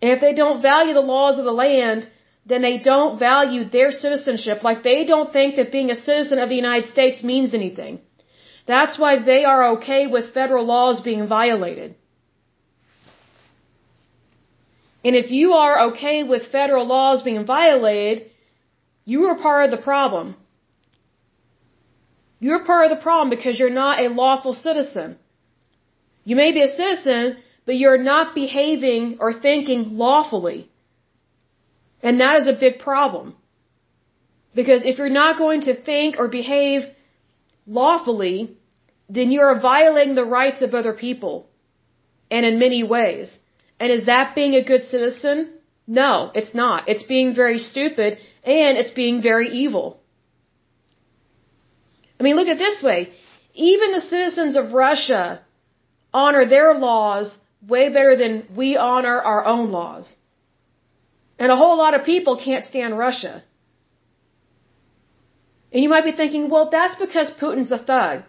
And 0.00 0.10
if 0.10 0.20
they 0.20 0.34
don't 0.34 0.60
value 0.62 0.94
the 0.94 1.08
laws 1.14 1.38
of 1.38 1.44
the 1.44 1.52
land, 1.52 2.08
then 2.44 2.62
they 2.62 2.78
don't 2.78 3.18
value 3.18 3.68
their 3.68 3.92
citizenship. 3.92 4.64
Like 4.64 4.82
they 4.82 5.04
don't 5.04 5.32
think 5.32 5.56
that 5.56 5.70
being 5.70 5.90
a 5.90 6.00
citizen 6.08 6.38
of 6.40 6.48
the 6.48 6.56
United 6.56 6.90
States 6.90 7.22
means 7.22 7.54
anything. 7.54 8.00
That's 8.66 8.98
why 8.98 9.22
they 9.22 9.44
are 9.44 9.70
okay 9.76 10.06
with 10.06 10.34
federal 10.34 10.64
laws 10.66 11.00
being 11.00 11.26
violated. 11.28 11.94
And 15.04 15.16
if 15.16 15.30
you 15.30 15.52
are 15.52 15.88
okay 15.88 16.22
with 16.22 16.50
federal 16.50 16.86
laws 16.86 17.22
being 17.22 17.44
violated, 17.44 18.30
you 19.04 19.24
are 19.24 19.38
part 19.38 19.64
of 19.64 19.70
the 19.72 19.82
problem. 19.90 20.36
You're 22.38 22.64
part 22.64 22.84
of 22.86 22.96
the 22.96 23.02
problem 23.02 23.30
because 23.30 23.58
you're 23.58 23.78
not 23.84 24.00
a 24.00 24.08
lawful 24.08 24.54
citizen. 24.54 25.18
You 26.24 26.36
may 26.36 26.52
be 26.52 26.62
a 26.62 26.74
citizen, 26.76 27.36
but 27.66 27.76
you're 27.76 28.02
not 28.02 28.34
behaving 28.34 29.16
or 29.20 29.32
thinking 29.32 29.96
lawfully. 29.96 30.70
And 32.02 32.20
that 32.20 32.40
is 32.40 32.48
a 32.48 32.52
big 32.52 32.78
problem. 32.78 33.36
Because 34.54 34.84
if 34.84 34.98
you're 34.98 35.18
not 35.22 35.38
going 35.38 35.62
to 35.62 35.74
think 35.74 36.18
or 36.18 36.28
behave 36.28 36.82
lawfully, 37.66 38.56
then 39.08 39.30
you 39.30 39.40
are 39.40 39.60
violating 39.60 40.14
the 40.14 40.24
rights 40.24 40.62
of 40.62 40.74
other 40.74 40.92
people. 40.92 41.46
And 42.30 42.46
in 42.46 42.58
many 42.58 42.82
ways. 42.82 43.38
And 43.78 43.90
is 43.90 44.06
that 44.06 44.34
being 44.34 44.54
a 44.54 44.64
good 44.64 44.84
citizen? 44.84 45.50
No, 45.86 46.30
it's 46.34 46.54
not. 46.54 46.88
It's 46.88 47.02
being 47.02 47.34
very 47.34 47.58
stupid 47.58 48.18
and 48.44 48.78
it's 48.78 48.92
being 48.92 49.20
very 49.20 49.48
evil. 49.48 50.00
I 52.18 52.22
mean, 52.22 52.36
look 52.36 52.48
at 52.48 52.58
this 52.58 52.82
way. 52.82 53.12
Even 53.54 53.92
the 53.92 54.00
citizens 54.00 54.56
of 54.56 54.72
Russia 54.72 55.40
honor 56.12 56.44
their 56.46 56.74
laws 56.74 57.30
way 57.66 57.88
better 57.88 58.16
than 58.16 58.44
we 58.56 58.76
honor 58.76 59.18
our 59.20 59.44
own 59.44 59.70
laws. 59.70 60.14
And 61.38 61.50
a 61.50 61.56
whole 61.56 61.76
lot 61.76 61.94
of 61.94 62.04
people 62.04 62.40
can't 62.44 62.64
stand 62.64 62.98
Russia. 62.98 63.42
And 65.72 65.82
you 65.82 65.88
might 65.88 66.04
be 66.04 66.12
thinking, 66.12 66.50
well, 66.50 66.68
that's 66.70 66.96
because 66.96 67.30
Putin's 67.40 67.72
a 67.72 67.78
thug. 67.78 68.22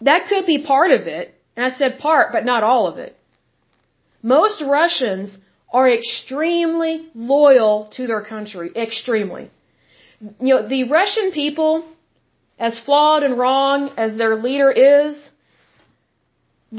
That 0.00 0.26
could 0.28 0.46
be 0.46 0.62
part 0.62 0.90
of 0.90 1.06
it. 1.06 1.34
And 1.56 1.64
I 1.66 1.70
said 1.70 1.98
part, 1.98 2.32
but 2.32 2.44
not 2.44 2.62
all 2.62 2.86
of 2.88 2.98
it. 2.98 3.16
Most 4.22 4.62
Russians 4.62 5.36
are 5.72 5.90
extremely 5.90 7.08
loyal 7.14 7.90
to 7.96 8.06
their 8.06 8.22
country. 8.22 8.70
Extremely. 8.74 9.50
You 10.40 10.54
know, 10.54 10.68
the 10.68 10.84
Russian 10.84 11.30
people 11.32 11.84
as 12.58 12.78
flawed 12.78 13.22
and 13.22 13.38
wrong 13.38 13.90
as 13.96 14.16
their 14.16 14.36
leader 14.36 14.70
is, 14.70 15.16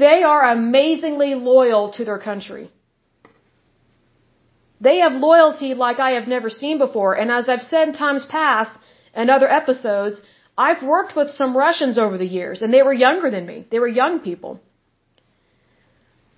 they 0.04 0.22
are 0.30 0.42
amazingly 0.52 1.34
loyal 1.34 1.84
to 1.96 2.04
their 2.04 2.18
country. 2.18 2.64
They 4.86 4.96
have 4.98 5.24
loyalty 5.28 5.70
like 5.72 5.98
I 5.98 6.10
have 6.18 6.28
never 6.28 6.50
seen 6.50 6.76
before. 6.86 7.12
And 7.20 7.30
as 7.30 7.48
I've 7.48 7.68
said 7.72 7.88
in 7.88 7.94
times 7.94 8.24
past 8.26 8.72
and 9.14 9.30
other 9.30 9.50
episodes, 9.60 10.20
I've 10.66 10.82
worked 10.82 11.16
with 11.16 11.30
some 11.30 11.56
Russians 11.56 11.96
over 12.04 12.18
the 12.18 12.32
years 12.38 12.60
and 12.62 12.74
they 12.74 12.82
were 12.82 13.02
younger 13.06 13.30
than 13.30 13.46
me. 13.46 13.66
They 13.70 13.78
were 13.78 14.00
young 14.02 14.20
people. 14.20 14.60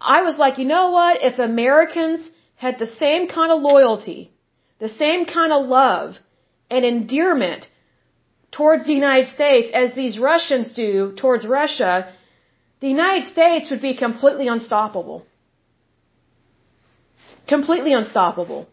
I 0.00 0.22
was 0.22 0.38
like, 0.38 0.58
you 0.58 0.68
know 0.74 0.90
what? 0.90 1.24
If 1.30 1.40
Americans 1.40 2.30
had 2.54 2.78
the 2.78 2.92
same 3.02 3.26
kind 3.26 3.50
of 3.50 3.60
loyalty, 3.60 4.30
the 4.78 4.88
same 4.88 5.24
kind 5.24 5.52
of 5.52 5.66
love 5.66 6.16
and 6.70 6.84
endearment 6.84 7.66
towards 8.52 8.86
the 8.86 8.92
United 8.92 9.28
States 9.34 9.72
as 9.74 9.94
these 9.94 10.16
Russians 10.30 10.72
do 10.72 11.12
towards 11.16 11.44
Russia, 11.44 11.92
the 12.80 12.88
United 12.88 13.26
States 13.32 13.70
would 13.70 13.80
be 13.80 13.94
completely 13.96 14.48
unstoppable. 14.48 15.26
Completely 17.46 17.92
unstoppable. 17.92 18.68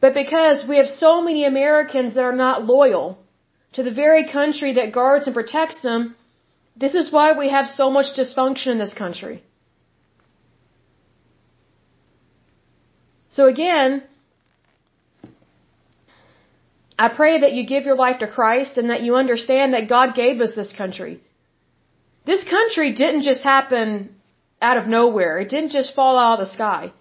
But 0.00 0.14
because 0.14 0.66
we 0.68 0.76
have 0.76 0.88
so 0.88 1.22
many 1.22 1.44
Americans 1.44 2.14
that 2.14 2.24
are 2.24 2.40
not 2.46 2.66
loyal 2.66 3.18
to 3.74 3.82
the 3.82 3.92
very 3.92 4.24
country 4.28 4.74
that 4.74 4.92
guards 4.92 5.26
and 5.26 5.34
protects 5.34 5.80
them, 5.80 6.14
this 6.76 6.94
is 6.94 7.12
why 7.12 7.26
we 7.38 7.48
have 7.50 7.66
so 7.68 7.90
much 7.90 8.14
dysfunction 8.18 8.72
in 8.72 8.78
this 8.78 8.94
country. 8.94 9.42
So 13.30 13.46
again, 13.46 14.02
I 16.98 17.08
pray 17.08 17.40
that 17.40 17.52
you 17.52 17.66
give 17.66 17.84
your 17.84 17.96
life 17.96 18.18
to 18.20 18.28
Christ 18.28 18.78
and 18.78 18.90
that 18.90 19.02
you 19.02 19.16
understand 19.16 19.74
that 19.74 19.88
God 19.88 20.14
gave 20.14 20.40
us 20.40 20.54
this 20.54 20.72
country. 20.72 21.20
This 22.24 22.44
country 22.44 22.92
didn't 22.92 23.22
just 23.22 23.42
happen 23.42 24.14
out 24.62 24.76
of 24.76 24.86
nowhere. 24.86 25.38
It 25.40 25.50
didn't 25.50 25.70
just 25.70 25.94
fall 25.94 26.18
out 26.18 26.38
of 26.38 26.46
the 26.46 26.52
sky. 26.52 26.92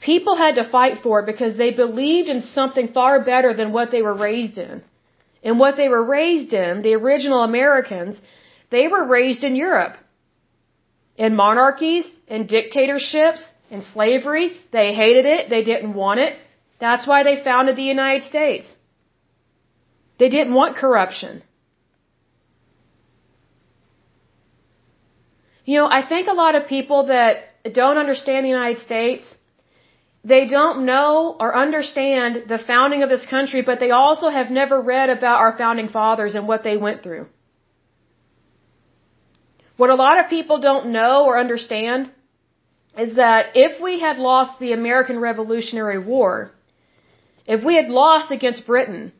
People 0.00 0.36
had 0.36 0.54
to 0.56 0.70
fight 0.70 0.98
for 1.02 1.20
it 1.20 1.26
because 1.26 1.56
they 1.56 1.72
believed 1.72 2.28
in 2.28 2.42
something 2.42 2.88
far 2.88 3.24
better 3.24 3.52
than 3.52 3.72
what 3.72 3.90
they 3.90 4.02
were 4.02 4.14
raised 4.14 4.58
in. 4.58 4.82
And 5.42 5.58
what 5.58 5.76
they 5.76 5.88
were 5.88 6.02
raised 6.02 6.52
in, 6.52 6.82
the 6.82 6.94
original 6.94 7.42
Americans, 7.42 8.20
they 8.70 8.88
were 8.88 9.04
raised 9.04 9.44
in 9.44 9.54
Europe. 9.56 9.96
In 11.16 11.36
monarchies, 11.36 12.06
in 12.26 12.46
dictatorships, 12.46 13.42
in 13.70 13.82
slavery. 13.82 14.52
They 14.72 14.94
hated 14.94 15.26
it. 15.26 15.50
They 15.50 15.62
didn't 15.62 15.94
want 15.94 16.20
it. 16.20 16.36
That's 16.80 17.06
why 17.06 17.22
they 17.22 17.42
founded 17.42 17.76
the 17.76 17.90
United 17.96 18.24
States. 18.24 18.66
They 20.18 20.28
didn't 20.28 20.54
want 20.54 20.76
corruption. 20.76 21.42
You 25.64 25.78
know, 25.78 25.88
I 25.98 26.02
think 26.10 26.28
a 26.28 26.38
lot 26.44 26.54
of 26.54 26.66
people 26.66 27.06
that 27.06 27.74
don't 27.74 27.98
understand 27.98 28.44
the 28.44 28.48
United 28.48 28.80
States, 28.82 29.24
they 30.24 30.46
don't 30.46 30.86
know 30.86 31.36
or 31.38 31.54
understand 31.54 32.44
the 32.48 32.58
founding 32.58 33.02
of 33.02 33.10
this 33.10 33.26
country, 33.26 33.62
but 33.62 33.78
they 33.78 33.90
also 33.90 34.28
have 34.28 34.50
never 34.50 34.80
read 34.80 35.10
about 35.10 35.40
our 35.40 35.56
founding 35.58 35.88
fathers 35.88 36.34
and 36.34 36.48
what 36.48 36.64
they 36.64 36.76
went 36.76 37.02
through. 37.02 37.26
What 39.76 39.90
a 39.90 39.94
lot 39.94 40.18
of 40.18 40.30
people 40.30 40.58
don't 40.60 40.86
know 40.90 41.24
or 41.26 41.38
understand 41.38 42.10
is 42.96 43.16
that 43.16 43.50
if 43.54 43.80
we 43.80 44.00
had 44.00 44.16
lost 44.18 44.58
the 44.58 44.72
American 44.72 45.20
Revolutionary 45.20 45.98
War, 45.98 46.52
if 47.48 47.64
we 47.64 47.76
had 47.76 47.88
lost 47.88 48.30
against 48.30 48.66
Britain, 48.66 49.12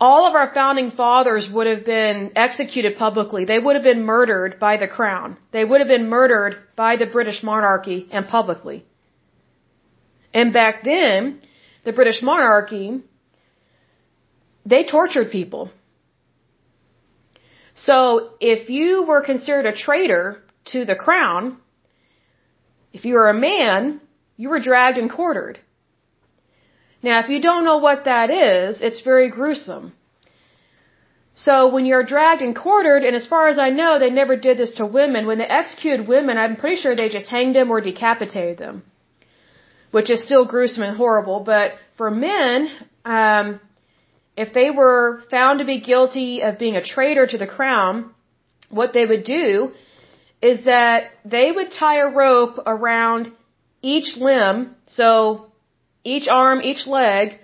all 0.00 0.26
of 0.26 0.34
our 0.34 0.52
founding 0.54 0.90
fathers 0.90 1.48
would 1.52 1.66
have 1.66 1.84
been 1.84 2.32
executed 2.34 2.96
publicly. 2.96 3.44
They 3.44 3.58
would 3.58 3.76
have 3.76 3.84
been 3.84 4.04
murdered 4.04 4.58
by 4.58 4.78
the 4.78 4.88
crown. 4.88 5.36
They 5.52 5.64
would 5.64 5.80
have 5.80 5.88
been 5.88 6.08
murdered 6.08 6.56
by 6.76 6.96
the 6.96 7.06
British 7.06 7.42
monarchy 7.42 8.08
and 8.10 8.26
publicly. 8.26 8.86
And 10.32 10.52
back 10.52 10.82
then, 10.84 11.40
the 11.84 11.92
British 11.92 12.22
monarchy, 12.22 13.02
they 14.64 14.84
tortured 14.84 15.30
people. 15.30 15.70
So 17.74 18.30
if 18.40 18.70
you 18.70 19.04
were 19.04 19.22
considered 19.22 19.66
a 19.66 19.76
traitor 19.76 20.42
to 20.72 20.84
the 20.84 20.94
crown, 20.94 21.58
if 22.92 23.04
you 23.04 23.14
were 23.14 23.28
a 23.28 23.40
man, 23.52 24.00
you 24.36 24.48
were 24.48 24.60
dragged 24.60 24.98
and 24.98 25.10
quartered. 25.10 25.58
Now, 27.02 27.20
if 27.20 27.28
you 27.28 27.40
don't 27.40 27.64
know 27.64 27.78
what 27.78 28.04
that 28.04 28.30
is, 28.30 28.80
it's 28.80 29.00
very 29.02 29.30
gruesome. 29.30 29.92
So 31.36 31.68
when 31.72 31.86
you're 31.86 32.02
dragged 32.02 32.42
and 32.42 32.54
quartered, 32.56 33.04
and 33.04 33.14
as 33.14 33.26
far 33.26 33.46
as 33.48 33.58
I 33.60 33.70
know, 33.70 33.98
they 33.98 34.10
never 34.10 34.34
did 34.36 34.58
this 34.58 34.72
to 34.74 34.86
women. 34.86 35.26
When 35.26 35.38
they 35.38 35.44
executed 35.44 36.08
women, 36.08 36.36
I'm 36.36 36.56
pretty 36.56 36.82
sure 36.82 36.96
they 36.96 37.08
just 37.08 37.28
hanged 37.28 37.54
them 37.54 37.70
or 37.70 37.80
decapitated 37.80 38.58
them, 38.58 38.82
which 39.92 40.10
is 40.10 40.24
still 40.24 40.46
gruesome 40.46 40.82
and 40.82 40.96
horrible. 40.96 41.40
But 41.40 41.74
for 41.96 42.10
men, 42.10 42.68
um, 43.04 43.60
if 44.36 44.52
they 44.52 44.70
were 44.72 45.22
found 45.30 45.60
to 45.60 45.64
be 45.64 45.80
guilty 45.80 46.42
of 46.42 46.58
being 46.58 46.74
a 46.74 46.82
traitor 46.82 47.26
to 47.28 47.38
the 47.38 47.46
crown, 47.46 48.12
what 48.70 48.92
they 48.92 49.06
would 49.06 49.24
do 49.24 49.70
is 50.42 50.64
that 50.64 51.10
they 51.24 51.52
would 51.52 51.70
tie 51.70 51.98
a 51.98 52.08
rope 52.08 52.58
around 52.66 53.32
each 53.80 54.16
limb. 54.16 54.74
So 54.86 55.47
each 56.14 56.28
arm, 56.28 56.58
each 56.62 56.86
leg, 56.86 57.38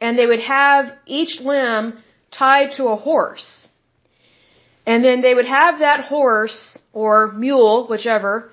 and 0.00 0.18
they 0.18 0.26
would 0.26 0.44
have 0.58 0.84
each 1.06 1.40
limb 1.40 1.84
tied 2.30 2.72
to 2.76 2.84
a 2.86 2.96
horse. 2.96 3.68
And 4.86 5.04
then 5.04 5.20
they 5.20 5.34
would 5.34 5.50
have 5.60 5.80
that 5.80 6.00
horse 6.04 6.78
or 6.92 7.32
mule, 7.32 7.86
whichever, 7.88 8.50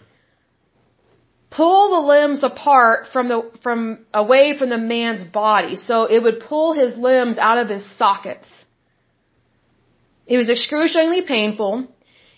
pull 1.49 1.83
the 1.95 2.07
limbs 2.13 2.43
apart 2.43 3.07
from 3.13 3.27
the 3.29 3.39
from 3.63 4.05
away 4.13 4.57
from 4.57 4.69
the 4.69 4.77
man's 4.77 5.23
body. 5.23 5.75
So 5.75 6.05
it 6.05 6.21
would 6.21 6.39
pull 6.41 6.73
his 6.73 6.97
limbs 6.97 7.37
out 7.37 7.57
of 7.57 7.69
his 7.69 7.85
sockets. 7.97 8.49
It 10.25 10.37
was 10.37 10.49
excruciatingly 10.49 11.21
painful. 11.21 11.87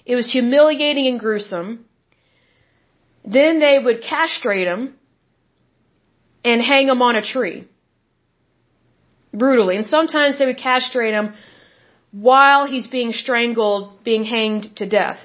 It 0.06 0.16
was 0.16 0.32
humiliating 0.32 1.08
and 1.08 1.20
gruesome. 1.20 1.86
Then 3.26 3.60
they 3.60 3.78
would 3.84 4.02
castrate 4.04 4.68
him 4.68 4.99
and 6.44 6.62
hang 6.62 6.88
him 6.88 7.02
on 7.02 7.16
a 7.16 7.22
tree. 7.22 7.68
Brutally. 9.34 9.76
And 9.76 9.86
sometimes 9.86 10.38
they 10.38 10.46
would 10.46 10.58
castrate 10.58 11.14
him 11.14 11.34
while 12.12 12.66
he's 12.66 12.88
being 12.88 13.14
strangled, 13.14 14.04
being 14.04 14.24
hanged 14.24 14.76
to 14.78 14.88
death. 14.88 15.20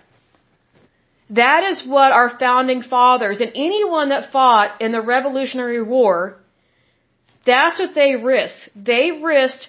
That 1.30 1.64
is 1.64 1.86
what 1.86 2.12
our 2.12 2.38
founding 2.38 2.82
fathers 2.82 3.40
and 3.40 3.50
anyone 3.54 4.10
that 4.10 4.30
fought 4.30 4.80
in 4.82 4.92
the 4.92 5.00
Revolutionary 5.00 5.82
War, 5.82 6.36
that's 7.46 7.78
what 7.78 7.94
they 7.94 8.16
risked. 8.16 8.68
They 8.76 9.10
risked 9.10 9.68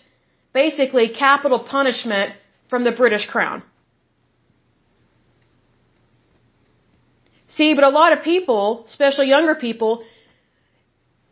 basically 0.54 1.10
capital 1.10 1.60
punishment 1.60 2.34
from 2.70 2.84
the 2.84 2.92
British 2.92 3.26
Crown. 3.26 3.64
See, 7.48 7.74
but 7.74 7.86
a 7.86 7.90
lot 7.90 8.12
of 8.12 8.22
people, 8.22 8.84
especially 8.88 9.28
younger 9.28 9.56
people, 9.56 10.04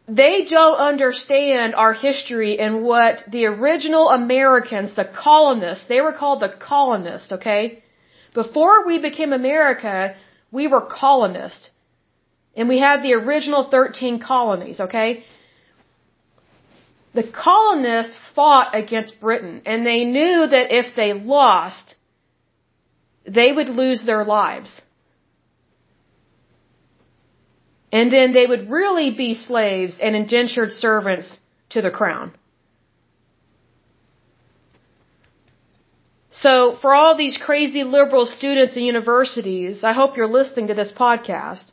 they 0.08 0.46
don't 0.46 0.78
understand 0.78 1.76
our 1.76 1.94
history 1.94 2.60
and 2.60 2.84
what 2.84 3.24
the 3.32 3.46
original 3.46 4.10
Americans, 4.10 4.94
the 4.96 5.06
colonists, 5.06 5.86
they 5.88 6.02
were 6.02 6.12
called 6.12 6.42
the 6.42 6.50
colonists, 6.50 7.32
okay? 7.32 7.82
Before 8.34 8.86
we 8.86 9.00
became 9.00 9.32
America, 9.32 10.16
we 10.52 10.68
were 10.68 10.82
colonists. 10.82 11.70
And 12.56 12.68
we 12.68 12.80
had 12.80 13.02
the 13.02 13.14
original 13.14 13.64
13 13.70 14.20
colonies, 14.20 14.80
okay? 14.80 15.24
The 17.14 17.24
colonists 17.24 18.16
fought 18.36 18.76
against 18.76 19.20
Britain 19.20 19.62
and 19.66 19.86
they 19.86 20.04
knew 20.04 20.48
that 20.48 20.72
if 20.72 20.96
they 20.96 21.14
lost, 21.14 21.96
they 23.26 23.52
would 23.52 23.70
lose 23.70 24.04
their 24.04 24.26
lives. 24.26 24.82
And 27.98 28.12
then 28.12 28.34
they 28.34 28.48
would 28.52 28.72
really 28.72 29.12
be 29.12 29.36
slaves 29.36 29.98
and 30.02 30.16
indentured 30.16 30.72
servants 30.72 31.28
to 31.74 31.82
the 31.84 31.92
crown. 31.92 32.32
So, 36.32 36.76
for 36.82 36.96
all 36.96 37.16
these 37.16 37.38
crazy 37.38 37.84
liberal 37.84 38.26
students 38.26 38.76
in 38.76 38.84
universities, 38.84 39.84
I 39.84 39.94
hope 39.94 40.18
you're 40.18 40.36
listening 40.40 40.70
to 40.70 40.74
this 40.74 40.92
podcast. 40.92 41.66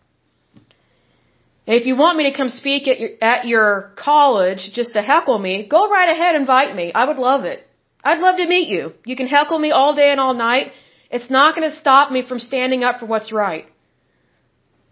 And 1.67 1.75
if 1.81 1.87
you 1.87 1.97
want 1.97 2.19
me 2.19 2.31
to 2.31 2.37
come 2.37 2.51
speak 2.51 2.87
at 2.87 3.01
your, 3.01 3.11
at 3.23 3.47
your 3.47 3.93
college 3.97 4.71
just 4.75 4.93
to 4.93 5.01
heckle 5.01 5.39
me, 5.39 5.67
go 5.77 5.89
right 5.89 6.11
ahead, 6.15 6.35
and 6.35 6.43
invite 6.43 6.77
me. 6.77 6.93
I 6.93 7.07
would 7.07 7.17
love 7.31 7.45
it. 7.47 7.67
I'd 8.05 8.21
love 8.27 8.37
to 8.37 8.47
meet 8.47 8.69
you. 8.69 8.93
You 9.07 9.17
can 9.17 9.27
heckle 9.27 9.59
me 9.59 9.71
all 9.71 9.95
day 9.95 10.11
and 10.11 10.21
all 10.21 10.35
night. 10.35 10.73
It's 11.11 11.31
not 11.31 11.55
going 11.57 11.71
to 11.71 11.77
stop 11.85 12.13
me 12.13 12.21
from 12.29 12.41
standing 12.41 12.85
up 12.85 13.01
for 13.01 13.07
what's 13.07 13.33
right. 13.33 13.70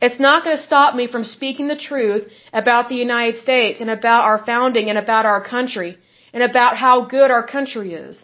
It's 0.01 0.21
not 0.21 0.45
going 0.45 0.57
to 0.57 0.63
stop 0.63 0.95
me 0.95 1.09
from 1.09 1.25
speaking 1.25 1.67
the 1.69 1.77
truth 1.77 2.25
about 2.53 2.89
the 2.89 2.95
United 2.95 3.37
States 3.37 3.81
and 3.81 3.91
about 3.91 4.25
our 4.25 4.45
founding 4.45 4.89
and 4.91 4.99
about 4.99 5.27
our 5.27 5.43
country 5.43 5.99
and 6.33 6.43
about 6.43 6.77
how 6.77 7.07
good 7.07 7.31
our 7.31 7.47
country 7.47 7.95
is. 7.95 8.17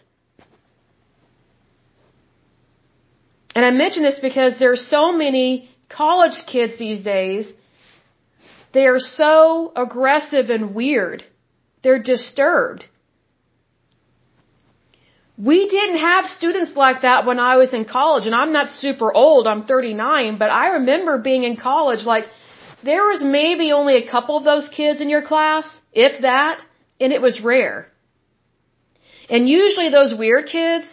And 3.55 3.65
I 3.65 3.71
mention 3.71 4.03
this 4.03 4.19
because 4.19 4.57
there 4.59 4.71
are 4.71 4.85
so 4.97 5.11
many 5.11 5.69
college 5.89 6.37
kids 6.45 6.77
these 6.77 7.01
days. 7.01 7.47
They 8.73 8.85
are 8.87 8.99
so 8.99 9.71
aggressive 9.75 10.49
and 10.49 10.75
weird. 10.75 11.23
They're 11.81 12.01
disturbed. 12.01 12.85
We 15.37 15.67
didn't 15.67 15.97
have 15.97 16.25
students 16.25 16.75
like 16.75 17.01
that 17.01 17.25
when 17.25 17.39
I 17.39 17.57
was 17.57 17.73
in 17.73 17.85
college, 17.85 18.25
and 18.25 18.33
I'm 18.33 18.53
not 18.53 18.69
super 18.71 19.13
old, 19.13 19.47
I'm 19.47 19.65
39, 19.65 20.37
but 20.37 20.49
I 20.49 20.67
remember 20.79 21.17
being 21.17 21.43
in 21.43 21.57
college, 21.57 22.05
like, 22.05 22.25
there 22.83 23.05
was 23.07 23.21
maybe 23.21 23.71
only 23.71 23.95
a 23.97 24.09
couple 24.09 24.37
of 24.37 24.43
those 24.43 24.67
kids 24.69 25.01
in 25.01 25.09
your 25.09 25.23
class, 25.23 25.65
if 25.91 26.21
that, 26.21 26.61
and 27.01 27.11
it 27.11 27.21
was 27.21 27.41
rare. 27.41 27.91
And 29.29 29.49
usually 29.49 29.89
those 29.89 30.13
weird 30.17 30.45
kids 30.45 30.85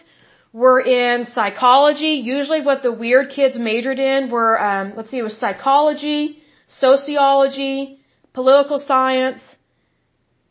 were 0.53 0.81
in 0.81 1.27
psychology. 1.27 2.15
Usually 2.37 2.63
what 2.63 2.83
the 2.83 2.93
weird 2.93 3.31
kids 3.31 3.59
majored 3.59 3.99
in 3.99 4.31
were, 4.31 4.61
um, 4.61 4.95
let's 4.97 5.11
see, 5.11 5.19
it 5.19 5.23
was 5.23 5.37
psychology, 5.37 6.43
sociology, 6.67 8.01
political 8.33 8.79
science, 8.79 9.41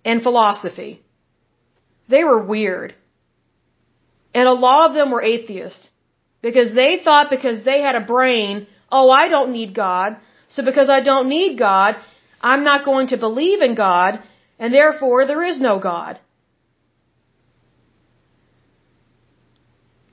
and 0.05 0.21
philosophy. 0.21 1.01
They 2.07 2.23
were 2.23 2.43
weird. 2.43 2.95
And 4.33 4.47
a 4.47 4.53
lot 4.53 4.89
of 4.89 4.95
them 4.95 5.11
were 5.11 5.21
atheists. 5.21 5.89
Because 6.41 6.73
they 6.73 7.01
thought 7.03 7.29
because 7.29 7.63
they 7.63 7.81
had 7.81 7.95
a 7.95 8.01
brain, 8.01 8.67
oh, 8.91 9.09
I 9.09 9.27
don't 9.29 9.51
need 9.51 9.75
God. 9.75 10.17
So 10.49 10.63
because 10.63 10.89
I 10.89 11.01
don't 11.01 11.29
need 11.29 11.57
God, 11.57 11.95
I'm 12.41 12.63
not 12.63 12.83
going 12.83 13.07
to 13.07 13.17
believe 13.17 13.61
in 13.61 13.75
God, 13.75 14.19
and 14.59 14.73
therefore 14.73 15.25
there 15.25 15.43
is 15.43 15.59
no 15.59 15.79
God. 15.79 16.19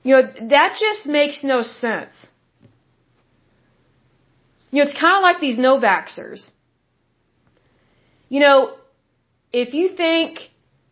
You 0.03 0.15
know, 0.15 0.21
that 0.49 0.77
just 0.79 1.07
makes 1.07 1.43
no 1.43 1.61
sense. 1.63 2.13
You 4.71 4.83
know, 4.83 4.89
it's 4.89 4.99
kind 4.99 5.17
of 5.17 5.23
like 5.23 5.39
these 5.39 5.57
no 5.57 5.79
vaxxers. 5.79 6.41
You 8.29 8.39
know, 8.39 8.75
if 9.51 9.73
you 9.73 9.89
think 9.95 10.39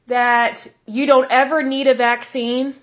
that 0.07 0.57
you 0.85 1.05
don't 1.05 1.31
ever 1.31 1.61
need 1.61 1.87
a 1.87 1.95
vaccine, 1.95 2.75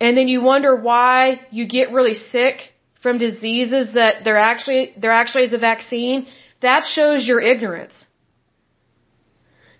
and 0.00 0.16
then 0.16 0.28
you 0.28 0.42
wonder 0.42 0.76
why 0.76 1.40
you 1.50 1.66
get 1.66 1.92
really 1.92 2.14
sick 2.14 2.72
from 3.02 3.18
diseases 3.18 3.94
that 3.94 4.24
there 4.24 4.38
actually 4.38 4.92
there 4.96 5.10
actually 5.10 5.44
is 5.44 5.52
a 5.52 5.58
vaccine, 5.58 6.26
that 6.60 6.84
shows 6.84 7.26
your 7.26 7.40
ignorance. 7.40 7.94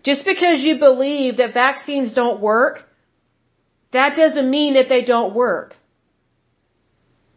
Just 0.05 0.25
because 0.25 0.61
you 0.61 0.79
believe 0.79 1.39
that 1.39 1.55
vaccines 1.55 2.15
don't 2.15 2.41
work, 2.41 2.85
that 3.93 4.17
doesn't 4.17 4.49
mean 4.49 4.75
that 4.75 4.89
they 4.89 5.03
don't 5.03 5.35
work. 5.35 5.75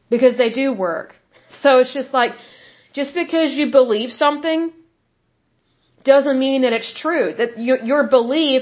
Because 0.09 0.38
they 0.38 0.49
do 0.49 0.73
work. 0.73 1.15
So 1.63 1.79
it's 1.79 1.93
just 1.93 2.13
like, 2.13 2.32
just 2.93 3.13
because 3.13 3.53
you 3.53 3.71
believe 3.71 4.11
something 4.13 4.71
doesn't 6.05 6.39
mean 6.39 6.61
that 6.61 6.71
it's 6.71 6.93
true. 6.93 7.34
That 7.38 7.59
your, 7.59 7.79
your 7.84 8.07
belief 8.07 8.61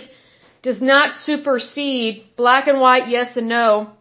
does 0.63 0.81
not 0.81 1.13
supersede 1.13 2.23
black 2.35 2.65
and 2.67 2.79
white 2.81 3.09
yes 3.09 3.37
and 3.37 3.47
no 3.47 3.91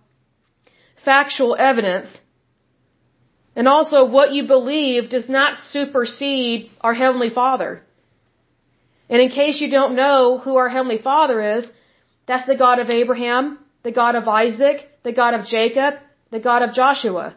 factual 1.05 1.57
evidence. 1.59 2.09
And 3.57 3.67
also 3.67 4.05
what 4.05 4.33
you 4.33 4.47
believe 4.47 5.11
does 5.11 5.29
not 5.29 5.59
supersede 5.59 6.71
our 6.81 6.95
Heavenly 6.95 7.31
Father. 7.31 7.83
And 9.11 9.21
in 9.23 9.31
case 9.31 9.61
you 9.61 9.71
don't 9.71 9.97
know 9.97 10.39
who 10.39 10.57
our 10.57 10.69
Heavenly 10.69 10.99
Father 10.99 11.59
is, 11.59 11.67
that's 12.27 12.47
the 12.47 12.57
God 12.57 12.79
of 12.79 12.91
Abraham, 12.91 13.59
the 13.83 13.93
God 13.93 14.15
of 14.15 14.29
Isaac, 14.29 14.89
the 15.03 15.13
God 15.13 15.35
of 15.35 15.47
Jacob, 15.47 15.95
the 16.31 16.41
God 16.41 16.63
of 16.63 16.75
Joshua. 16.75 17.37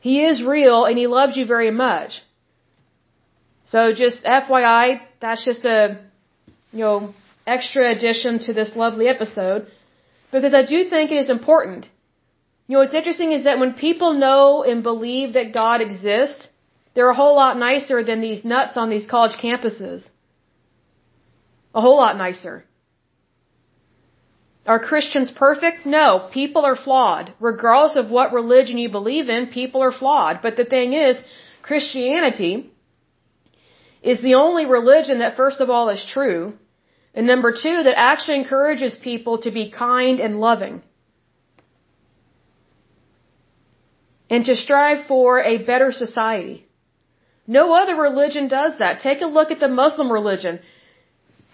He 0.00 0.24
is 0.24 0.42
real 0.42 0.84
and 0.84 0.98
He 0.98 1.06
loves 1.06 1.36
you 1.36 1.46
very 1.46 1.70
much. 1.70 2.22
So 3.64 3.92
just 3.92 4.24
FYI, 4.24 5.00
that's 5.20 5.44
just 5.44 5.64
a, 5.64 5.98
you 6.72 6.80
know, 6.80 7.14
extra 7.46 7.90
addition 7.94 8.40
to 8.40 8.52
this 8.52 8.74
lovely 8.76 9.06
episode. 9.08 9.66
Because 10.32 10.54
I 10.54 10.64
do 10.64 10.88
think 10.88 11.10
it 11.10 11.18
is 11.24 11.30
important. 11.30 11.88
You 12.66 12.74
know, 12.74 12.80
what's 12.82 12.94
interesting 12.94 13.32
is 13.32 13.44
that 13.44 13.58
when 13.58 13.74
people 13.74 14.12
know 14.14 14.62
and 14.62 14.82
believe 14.82 15.32
that 15.34 15.52
God 15.52 15.80
exists, 15.80 16.48
they're 16.94 17.10
a 17.10 17.20
whole 17.22 17.34
lot 17.34 17.58
nicer 17.58 18.04
than 18.04 18.20
these 18.20 18.44
nuts 18.44 18.76
on 18.76 18.90
these 18.90 19.06
college 19.06 19.36
campuses. 19.42 20.04
A 21.74 21.80
whole 21.80 21.96
lot 21.96 22.16
nicer. 22.16 22.64
Are 24.66 24.78
Christians 24.78 25.30
perfect? 25.30 25.84
No. 25.84 26.28
People 26.32 26.64
are 26.64 26.76
flawed. 26.76 27.32
Regardless 27.40 27.96
of 27.96 28.10
what 28.10 28.32
religion 28.32 28.78
you 28.78 28.88
believe 28.88 29.28
in, 29.28 29.48
people 29.48 29.82
are 29.82 29.92
flawed. 29.92 30.40
But 30.42 30.56
the 30.56 30.64
thing 30.64 30.92
is, 30.92 31.16
Christianity 31.62 32.70
is 34.02 34.20
the 34.22 34.34
only 34.34 34.66
religion 34.66 35.18
that 35.20 35.36
first 35.36 35.60
of 35.60 35.70
all 35.70 35.88
is 35.88 36.04
true, 36.04 36.54
and 37.14 37.26
number 37.26 37.52
two, 37.52 37.82
that 37.82 37.98
actually 37.98 38.38
encourages 38.38 38.96
people 38.96 39.38
to 39.38 39.50
be 39.50 39.70
kind 39.70 40.20
and 40.20 40.40
loving. 40.40 40.82
And 44.28 44.44
to 44.44 44.54
strive 44.54 45.06
for 45.08 45.42
a 45.42 45.58
better 45.58 45.90
society. 45.90 46.66
No 47.46 47.72
other 47.74 47.96
religion 47.96 48.46
does 48.46 48.78
that. 48.78 49.00
Take 49.00 49.22
a 49.22 49.26
look 49.36 49.50
at 49.50 49.58
the 49.58 49.68
Muslim 49.68 50.12
religion. 50.12 50.60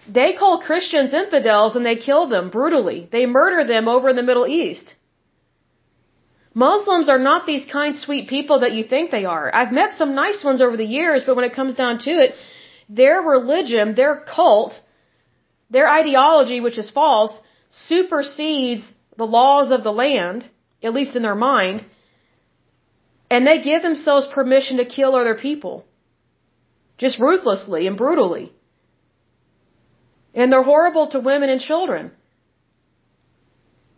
They 0.07 0.33
call 0.33 0.61
Christians 0.61 1.13
infidels 1.13 1.75
and 1.75 1.83
they 1.85 1.95
kill 1.95 2.27
them 2.27 2.51
brutally. 2.51 3.09
They 3.11 3.25
murder 3.25 3.65
them 3.67 3.87
over 3.87 4.09
in 4.09 4.15
the 4.15 4.27
Middle 4.29 4.45
East. 4.45 4.93
Muslims 6.53 7.09
are 7.09 7.19
not 7.19 7.45
these 7.45 7.65
kind, 7.71 7.95
sweet 7.95 8.29
people 8.29 8.59
that 8.59 8.73
you 8.73 8.83
think 8.83 9.09
they 9.09 9.25
are. 9.25 9.49
I've 9.53 9.71
met 9.71 9.97
some 9.97 10.13
nice 10.15 10.43
ones 10.43 10.61
over 10.61 10.77
the 10.77 10.91
years, 10.99 11.23
but 11.25 11.35
when 11.35 11.45
it 11.45 11.53
comes 11.53 11.75
down 11.75 11.99
to 11.99 12.11
it, 12.11 12.35
their 12.89 13.21
religion, 13.21 13.95
their 13.95 14.15
cult, 14.35 14.79
their 15.69 15.87
ideology, 15.87 16.59
which 16.61 16.77
is 16.77 16.89
false, 16.89 17.33
supersedes 17.71 18.87
the 19.17 19.25
laws 19.25 19.71
of 19.71 19.83
the 19.83 19.91
land, 19.91 20.49
at 20.83 20.93
least 20.93 21.15
in 21.15 21.23
their 21.23 21.35
mind, 21.35 21.85
and 23.29 23.45
they 23.45 23.61
give 23.61 23.81
themselves 23.81 24.27
permission 24.33 24.77
to 24.77 24.85
kill 24.85 25.15
other 25.15 25.35
people. 25.35 25.85
Just 26.97 27.19
ruthlessly 27.19 27.85
and 27.87 27.97
brutally. 27.97 28.53
And 30.33 30.51
they're 30.51 30.63
horrible 30.63 31.07
to 31.07 31.19
women 31.19 31.49
and 31.49 31.61
children. 31.61 32.11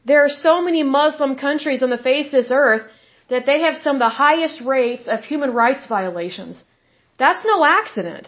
There 0.06 0.24
are 0.26 0.30
so 0.48 0.62
many 0.62 0.82
Muslim 0.84 1.36
countries 1.36 1.84
on 1.84 1.92
the 1.92 1.98
face 2.10 2.28
of 2.28 2.32
this 2.32 2.52
earth 2.52 2.90
that 3.30 3.46
they 3.46 3.62
have 3.62 3.78
some 3.78 3.98
of 3.98 4.00
the 4.00 4.10
highest 4.10 4.62
rates 4.62 5.08
of 5.08 5.24
human 5.24 5.52
rights 5.54 5.86
violations. 5.86 6.64
That's 7.18 7.46
no 7.46 7.64
accident. 7.64 8.28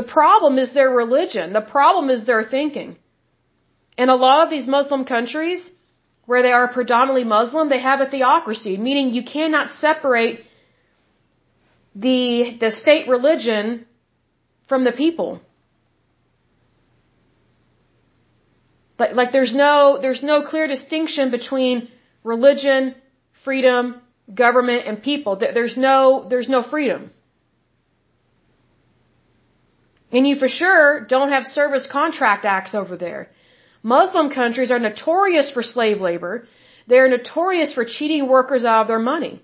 The 0.00 0.08
problem 0.20 0.54
is 0.62 0.68
their 0.72 0.92
religion. 1.02 1.46
The 1.58 1.66
problem 1.78 2.06
is 2.14 2.20
their 2.24 2.44
thinking. 2.56 2.90
In 4.02 4.08
a 4.08 4.18
lot 4.26 4.38
of 4.44 4.48
these 4.54 4.66
Muslim 4.76 5.02
countries, 5.14 5.60
where 6.30 6.42
they 6.46 6.54
are 6.58 6.68
predominantly 6.78 7.26
Muslim, 7.38 7.68
they 7.68 7.82
have 7.90 8.00
a 8.00 8.08
theocracy, 8.14 8.74
meaning 8.86 9.06
you 9.18 9.24
cannot 9.34 9.66
separate 9.86 10.36
the, 11.94 12.56
the 12.62 12.70
state 12.82 13.08
religion 13.16 13.84
from 14.70 14.84
the 14.84 14.94
people. 15.02 15.30
Like, 18.98 19.12
like 19.20 19.32
there's 19.32 19.54
no, 19.64 19.98
there's 20.00 20.22
no 20.22 20.36
clear 20.50 20.66
distinction 20.76 21.30
between 21.30 21.88
religion, 22.24 22.94
freedom, 23.44 24.00
government, 24.44 24.82
and 24.86 25.02
people. 25.10 25.32
There's 25.36 25.76
no, 25.76 26.26
there's 26.30 26.48
no 26.48 26.62
freedom. 26.62 27.10
And 30.12 30.26
you 30.26 30.36
for 30.36 30.48
sure 30.48 31.06
don't 31.14 31.30
have 31.30 31.44
service 31.44 31.86
contract 31.90 32.44
acts 32.44 32.74
over 32.74 32.96
there. 32.96 33.30
Muslim 33.82 34.30
countries 34.30 34.70
are 34.70 34.78
notorious 34.78 35.50
for 35.50 35.62
slave 35.62 36.00
labor. 36.00 36.46
They're 36.86 37.08
notorious 37.08 37.72
for 37.72 37.84
cheating 37.84 38.28
workers 38.28 38.64
out 38.64 38.82
of 38.82 38.88
their 38.88 38.98
money. 38.98 39.42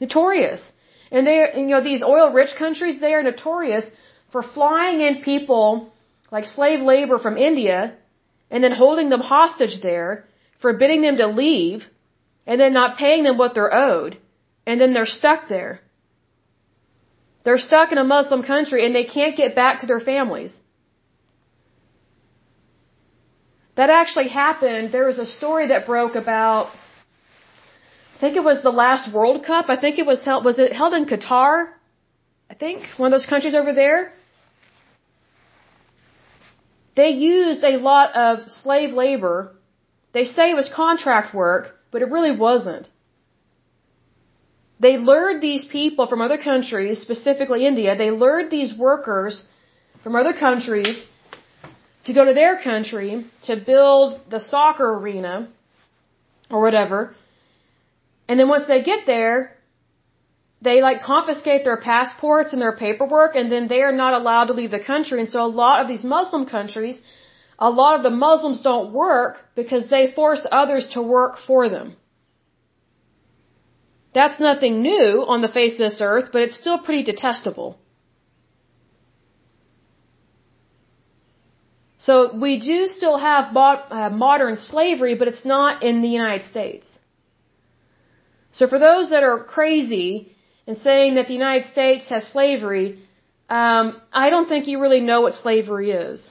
Notorious. 0.00 0.62
And 1.10 1.26
they, 1.26 1.38
you 1.56 1.66
know, 1.66 1.82
these 1.82 2.02
oil 2.02 2.30
rich 2.32 2.54
countries, 2.56 3.00
they 3.00 3.14
are 3.14 3.22
notorious 3.22 3.90
for 4.32 4.42
flying 4.42 5.00
in 5.00 5.22
people 5.22 5.92
like 6.30 6.46
slave 6.46 6.80
labor 6.80 7.18
from 7.18 7.36
India 7.36 7.94
and 8.50 8.62
then 8.62 8.72
holding 8.72 9.08
them 9.08 9.20
hostage 9.20 9.80
there, 9.82 10.26
forbidding 10.60 11.02
them 11.02 11.16
to 11.16 11.26
leave, 11.26 11.84
and 12.46 12.60
then 12.60 12.72
not 12.72 12.98
paying 12.98 13.24
them 13.24 13.38
what 13.38 13.54
they're 13.54 13.74
owed, 13.74 14.18
and 14.66 14.80
then 14.80 14.92
they're 14.92 15.06
stuck 15.06 15.48
there. 15.48 15.80
They're 17.44 17.58
stuck 17.58 17.92
in 17.92 17.98
a 17.98 18.04
Muslim 18.04 18.42
country 18.42 18.84
and 18.86 18.94
they 18.94 19.04
can't 19.04 19.36
get 19.36 19.54
back 19.54 19.80
to 19.80 19.86
their 19.86 20.00
families. 20.00 20.52
That 23.76 23.90
actually 23.90 24.28
happened. 24.28 24.92
There 24.92 25.06
was 25.06 25.18
a 25.18 25.26
story 25.26 25.68
that 25.68 25.84
broke 25.86 26.14
about, 26.14 26.68
I 28.16 28.18
think 28.20 28.36
it 28.36 28.44
was 28.44 28.62
the 28.62 28.70
last 28.70 29.12
World 29.12 29.44
Cup. 29.44 29.66
I 29.68 29.76
think 29.76 29.98
it 29.98 30.06
was 30.06 30.24
held, 30.24 30.44
was 30.44 30.58
it 30.58 30.72
held 30.72 30.94
in 30.94 31.06
Qatar? 31.06 31.54
I 32.48 32.54
think, 32.54 32.84
one 32.96 33.12
of 33.12 33.14
those 33.16 33.26
countries 33.26 33.54
over 33.54 33.72
there. 33.72 34.12
they 36.94 37.10
used 37.10 37.64
a 37.64 37.76
lot 37.78 38.14
of 38.14 38.50
slave 38.50 38.92
labor. 38.92 39.56
They 40.12 40.24
say 40.24 40.50
it 40.50 40.54
was 40.54 40.68
contract 40.68 41.34
work, 41.34 41.76
but 41.90 42.02
it 42.02 42.10
really 42.10 42.36
wasn't. 42.36 42.88
They 44.80 44.96
lured 44.96 45.40
these 45.40 45.64
people 45.64 46.06
from 46.06 46.20
other 46.20 46.38
countries, 46.38 47.00
specifically 47.00 47.66
India, 47.66 47.96
they 47.96 48.10
lured 48.10 48.50
these 48.50 48.74
workers 48.76 49.44
from 50.02 50.16
other 50.16 50.32
countries 50.32 51.02
to 52.04 52.12
go 52.12 52.24
to 52.24 52.34
their 52.34 52.58
country 52.58 53.24
to 53.42 53.56
build 53.56 54.20
the 54.28 54.40
soccer 54.40 54.98
arena 54.98 55.48
or 56.50 56.60
whatever. 56.62 57.14
And 58.28 58.38
then 58.38 58.48
once 58.48 58.66
they 58.66 58.82
get 58.82 59.06
there, 59.06 59.56
they 60.60 60.80
like 60.82 61.02
confiscate 61.02 61.64
their 61.64 61.76
passports 61.76 62.52
and 62.52 62.60
their 62.60 62.76
paperwork 62.76 63.36
and 63.36 63.50
then 63.52 63.68
they 63.68 63.82
are 63.82 63.96
not 64.04 64.14
allowed 64.14 64.46
to 64.46 64.54
leave 64.54 64.70
the 64.70 64.84
country. 64.92 65.20
And 65.20 65.28
so 65.28 65.40
a 65.40 65.52
lot 65.64 65.80
of 65.80 65.88
these 65.88 66.04
Muslim 66.04 66.46
countries, 66.46 66.98
a 67.58 67.70
lot 67.70 67.96
of 67.96 68.02
the 68.02 68.10
Muslims 68.10 68.60
don't 68.60 68.92
work 68.92 69.36
because 69.54 69.88
they 69.88 70.12
force 70.12 70.46
others 70.50 70.88
to 70.94 71.02
work 71.02 71.38
for 71.46 71.68
them. 71.68 71.96
That's 74.14 74.38
nothing 74.38 74.82
new 74.82 75.24
on 75.26 75.42
the 75.42 75.48
face 75.48 75.74
of 75.74 75.80
this 75.86 76.00
earth, 76.00 76.28
but 76.32 76.42
it's 76.42 76.56
still 76.56 76.78
pretty 76.78 77.02
detestable. 77.02 77.78
So 82.06 82.14
we 82.44 82.60
do 82.60 82.86
still 82.86 83.16
have 83.18 83.56
uh, 83.56 84.10
modern 84.10 84.56
slavery, 84.58 85.14
but 85.14 85.26
it's 85.26 85.44
not 85.44 85.82
in 85.82 86.02
the 86.02 86.08
United 86.08 86.44
States. 86.50 86.86
So 88.52 88.68
for 88.68 88.78
those 88.78 89.10
that 89.10 89.24
are 89.24 89.38
crazy 89.42 90.10
and 90.66 90.76
saying 90.76 91.14
that 91.16 91.26
the 91.28 91.34
United 91.34 91.66
States 91.72 92.08
has 92.10 92.24
slavery, 92.36 92.98
um, 93.48 94.00
I 94.12 94.30
don't 94.30 94.48
think 94.48 94.68
you 94.68 94.80
really 94.80 95.00
know 95.00 95.22
what 95.22 95.34
slavery 95.34 95.90
is. 95.90 96.22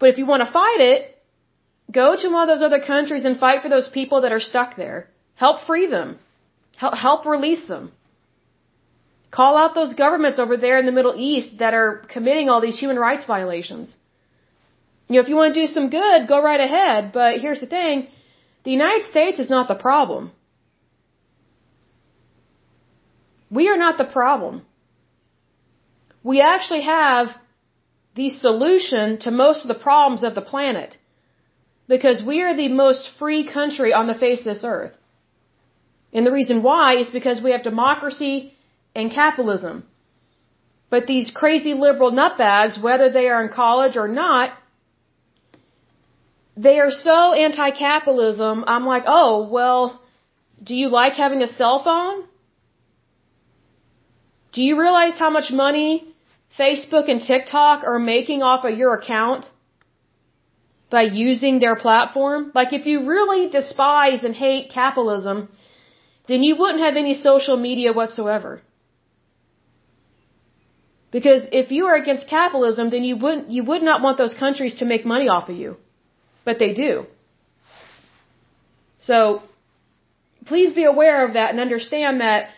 But 0.00 0.08
if 0.08 0.18
you 0.18 0.26
want 0.26 0.42
to 0.44 0.50
fight 0.50 0.80
it, 0.80 1.00
go 2.00 2.16
to 2.16 2.28
one 2.30 2.42
of 2.48 2.50
those 2.52 2.66
other 2.68 2.80
countries 2.80 3.24
and 3.24 3.38
fight 3.38 3.62
for 3.62 3.68
those 3.68 3.88
people 3.88 4.22
that 4.22 4.32
are 4.32 4.40
stuck 4.40 4.76
there. 4.76 5.08
Help 5.44 5.58
free 5.68 5.86
them. 5.96 6.08
Help, 6.82 6.94
help 7.06 7.20
release 7.24 7.64
them. 7.72 7.84
Call 9.38 9.54
out 9.60 9.74
those 9.74 9.94
governments 10.04 10.38
over 10.44 10.56
there 10.64 10.78
in 10.80 10.86
the 10.88 10.96
Middle 10.98 11.16
East 11.30 11.50
that 11.60 11.72
are 11.80 11.90
committing 12.14 12.48
all 12.48 12.60
these 12.60 12.78
human 12.82 12.98
rights 13.06 13.24
violations. 13.34 13.88
You 15.08 15.14
know, 15.14 15.22
if 15.22 15.30
you 15.30 15.36
want 15.36 15.54
to 15.54 15.60
do 15.60 15.72
some 15.76 15.88
good, 16.00 16.28
go 16.32 16.42
right 16.50 16.62
ahead. 16.68 17.12
But 17.20 17.40
here's 17.44 17.62
the 17.64 17.72
thing. 17.78 18.08
The 18.64 18.74
United 18.78 19.04
States 19.12 19.38
is 19.44 19.50
not 19.56 19.66
the 19.72 19.80
problem. 19.88 20.30
We 23.58 23.64
are 23.70 23.80
not 23.86 23.96
the 24.02 24.10
problem. 24.18 24.54
We 26.22 26.36
actually 26.52 26.84
have 26.98 27.28
the 28.14 28.30
solution 28.46 29.18
to 29.24 29.30
most 29.30 29.64
of 29.64 29.68
the 29.74 29.82
problems 29.88 30.22
of 30.22 30.34
the 30.34 30.48
planet. 30.52 30.98
Because 31.94 32.22
we 32.30 32.42
are 32.42 32.54
the 32.54 32.72
most 32.84 33.10
free 33.18 33.42
country 33.58 33.92
on 34.00 34.06
the 34.06 34.20
face 34.24 34.40
of 34.40 34.50
this 34.52 34.64
earth. 34.76 34.96
And 36.12 36.26
the 36.26 36.32
reason 36.32 36.62
why 36.62 36.96
is 36.96 37.10
because 37.10 37.42
we 37.42 37.52
have 37.52 37.62
democracy 37.62 38.54
and 38.94 39.12
capitalism. 39.12 39.84
But 40.90 41.06
these 41.06 41.30
crazy 41.30 41.74
liberal 41.74 42.10
nutbags, 42.10 42.82
whether 42.82 43.10
they 43.10 43.28
are 43.28 43.42
in 43.44 43.50
college 43.50 43.96
or 43.96 44.08
not, 44.08 44.52
they 46.56 46.80
are 46.80 46.90
so 46.90 47.32
anti-capitalism, 47.32 48.64
I'm 48.66 48.84
like, 48.84 49.04
oh, 49.06 49.48
well, 49.48 50.02
do 50.62 50.74
you 50.74 50.88
like 50.88 51.14
having 51.14 51.42
a 51.42 51.46
cell 51.46 51.82
phone? 51.84 52.24
Do 54.52 54.62
you 54.62 54.78
realize 54.78 55.16
how 55.16 55.30
much 55.30 55.52
money 55.52 56.12
Facebook 56.58 57.08
and 57.08 57.22
TikTok 57.22 57.84
are 57.84 58.00
making 58.00 58.42
off 58.42 58.64
of 58.64 58.76
your 58.76 58.94
account 58.94 59.48
by 60.90 61.02
using 61.02 61.60
their 61.60 61.76
platform? 61.76 62.50
Like 62.52 62.72
if 62.72 62.84
you 62.86 63.06
really 63.06 63.48
despise 63.48 64.24
and 64.24 64.34
hate 64.34 64.70
capitalism, 64.74 65.48
then 66.30 66.44
you 66.44 66.56
wouldn't 66.56 66.82
have 66.86 66.96
any 66.96 67.14
social 67.14 67.56
media 67.68 67.92
whatsoever. 67.92 68.62
Because 71.10 71.42
if 71.60 71.72
you 71.76 71.86
are 71.86 71.96
against 71.96 72.28
capitalism, 72.28 72.90
then 72.90 73.02
you 73.02 73.16
wouldn't, 73.16 73.50
you 73.50 73.64
would 73.64 73.82
not 73.82 74.00
want 74.00 74.16
those 74.16 74.34
countries 74.42 74.76
to 74.76 74.84
make 74.84 75.04
money 75.04 75.28
off 75.28 75.48
of 75.48 75.56
you. 75.56 75.76
But 76.44 76.60
they 76.60 76.72
do. 76.72 77.06
So, 79.00 79.42
please 80.46 80.72
be 80.72 80.84
aware 80.84 81.24
of 81.24 81.32
that 81.32 81.50
and 81.50 81.58
understand 81.58 82.20
that 82.20 82.50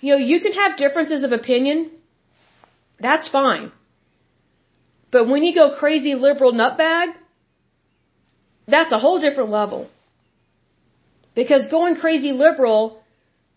you 0.00 0.12
know, 0.12 0.22
you 0.30 0.40
can 0.40 0.54
have 0.54 0.78
differences 0.78 1.22
of 1.22 1.32
opinion. 1.32 1.90
That's 2.98 3.28
fine. 3.28 3.72
But 5.10 5.28
when 5.28 5.44
you 5.44 5.54
go 5.54 5.76
crazy 5.78 6.14
liberal 6.14 6.52
nutbag, 6.54 7.12
that's 8.66 8.90
a 8.90 8.98
whole 8.98 9.20
different 9.20 9.50
level. 9.50 9.90
Because 11.34 11.68
going 11.68 11.96
crazy 11.96 12.32
liberal 12.32 13.01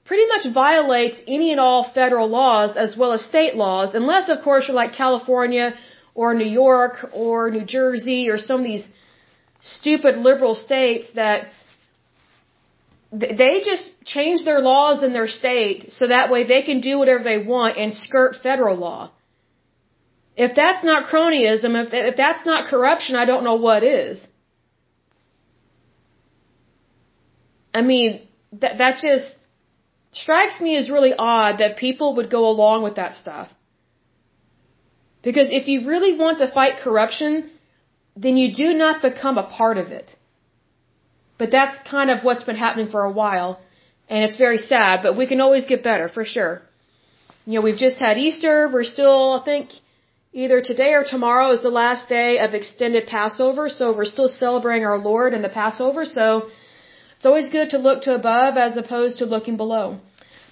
pretty 0.05 0.25
much 0.27 0.53
violates 0.53 1.17
any 1.27 1.51
and 1.51 1.59
all 1.59 1.83
federal 1.93 2.27
laws 2.27 2.77
as 2.77 2.95
well 2.97 3.11
as 3.11 3.25
state 3.25 3.55
laws, 3.55 3.95
unless 3.95 4.29
of 4.29 4.41
course 4.43 4.67
you're 4.67 4.75
like 4.75 4.93
California 4.93 5.73
or 6.13 6.33
New 6.33 6.51
York 6.65 7.09
or 7.13 7.51
New 7.51 7.65
Jersey 7.65 8.29
or 8.29 8.37
some 8.37 8.59
of 8.61 8.65
these 8.65 8.87
stupid 9.59 10.17
liberal 10.17 10.55
states 10.55 11.07
that 11.15 11.47
they 13.11 13.61
just 13.63 13.89
change 14.05 14.43
their 14.43 14.59
laws 14.59 15.01
in 15.01 15.13
their 15.13 15.27
state 15.27 15.91
so 15.91 16.07
that 16.07 16.29
way 16.29 16.45
they 16.45 16.61
can 16.63 16.81
do 16.81 16.97
whatever 16.99 17.23
they 17.23 17.37
want 17.37 17.77
and 17.77 17.93
skirt 17.93 18.35
federal 18.43 18.75
law. 18.75 19.11
If 20.35 20.53
that's 20.55 20.83
not 20.83 21.05
cronyism, 21.05 21.81
if, 21.85 21.93
if 21.93 22.17
that's 22.17 22.45
not 22.45 22.67
corruption, 22.67 23.15
I 23.15 23.25
don't 23.25 23.45
know 23.45 23.55
what 23.55 23.83
is. 23.83 24.25
I 27.73 27.81
mean, 27.81 28.27
that, 28.53 28.77
that 28.79 28.99
just 29.01 29.29
strikes 30.21 30.59
me 30.65 30.71
as 30.81 30.89
really 30.95 31.13
odd 31.17 31.59
that 31.59 31.77
people 31.85 32.15
would 32.17 32.29
go 32.37 32.43
along 32.53 32.83
with 32.83 32.95
that 33.01 33.15
stuff. 33.23 33.49
Because 35.27 35.49
if 35.59 35.67
you 35.67 35.77
really 35.93 36.13
want 36.23 36.37
to 36.39 36.47
fight 36.59 36.83
corruption, 36.83 37.33
then 38.15 38.37
you 38.41 38.47
do 38.63 38.73
not 38.83 39.01
become 39.01 39.37
a 39.37 39.49
part 39.59 39.77
of 39.83 39.87
it. 39.99 40.07
But 41.39 41.51
that's 41.51 41.75
kind 41.95 42.09
of 42.09 42.23
what's 42.23 42.45
been 42.49 42.61
happening 42.65 42.89
for 42.95 43.03
a 43.03 43.11
while. 43.11 43.59
And 44.07 44.23
it's 44.23 44.37
very 44.37 44.59
sad, 44.73 45.01
but 45.05 45.17
we 45.17 45.27
can 45.31 45.41
always 45.41 45.65
get 45.65 45.83
better, 45.83 46.07
for 46.07 46.23
sure. 46.23 46.61
You 47.45 47.55
know, 47.55 47.63
we've 47.67 47.83
just 47.87 47.99
had 47.99 48.17
Easter. 48.17 48.69
We're 48.71 48.91
still, 48.97 49.33
I 49.39 49.43
think, 49.43 49.71
either 50.31 50.61
today 50.61 50.93
or 50.93 51.03
tomorrow 51.03 51.51
is 51.51 51.61
the 51.61 51.75
last 51.83 52.07
day 52.07 52.39
of 52.39 52.53
extended 52.53 53.07
Passover. 53.07 53.67
So 53.69 53.95
we're 53.97 54.13
still 54.15 54.27
celebrating 54.27 54.85
our 54.85 54.99
Lord 54.99 55.33
in 55.33 55.41
the 55.41 55.49
Passover. 55.49 56.05
So 56.05 56.49
it's 57.15 57.25
always 57.25 57.49
good 57.49 57.69
to 57.71 57.77
look 57.77 58.03
to 58.03 58.15
above 58.15 58.57
as 58.57 58.77
opposed 58.77 59.17
to 59.19 59.25
looking 59.25 59.57
below. 59.57 59.99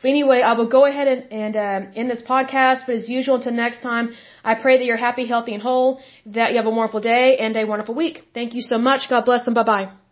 But 0.01 0.09
anyway, 0.09 0.41
I 0.41 0.53
will 0.53 0.68
go 0.68 0.86
ahead 0.86 1.07
and, 1.07 1.32
and 1.32 1.55
um, 1.55 1.93
end 1.95 2.11
this 2.11 2.22
podcast. 2.22 2.86
But 2.86 2.95
as 2.95 3.07
usual, 3.07 3.36
until 3.36 3.53
next 3.53 3.82
time, 3.82 4.14
I 4.43 4.55
pray 4.55 4.78
that 4.78 4.86
you're 4.86 4.97
happy, 4.97 5.26
healthy, 5.26 5.53
and 5.53 5.64
whole, 5.64 6.01
that 6.26 6.51
you 6.51 6.57
have 6.57 6.66
a 6.66 6.70
wonderful 6.70 6.99
day 6.99 7.38
and 7.38 7.55
a 7.55 7.66
wonderful 7.66 7.95
week. 7.95 8.24
Thank 8.34 8.53
you 8.53 8.61
so 8.61 8.78
much. 8.78 9.09
God 9.09 9.24
bless 9.24 9.47
and 9.47 9.55
bye 9.55 9.64
bye. 9.64 10.03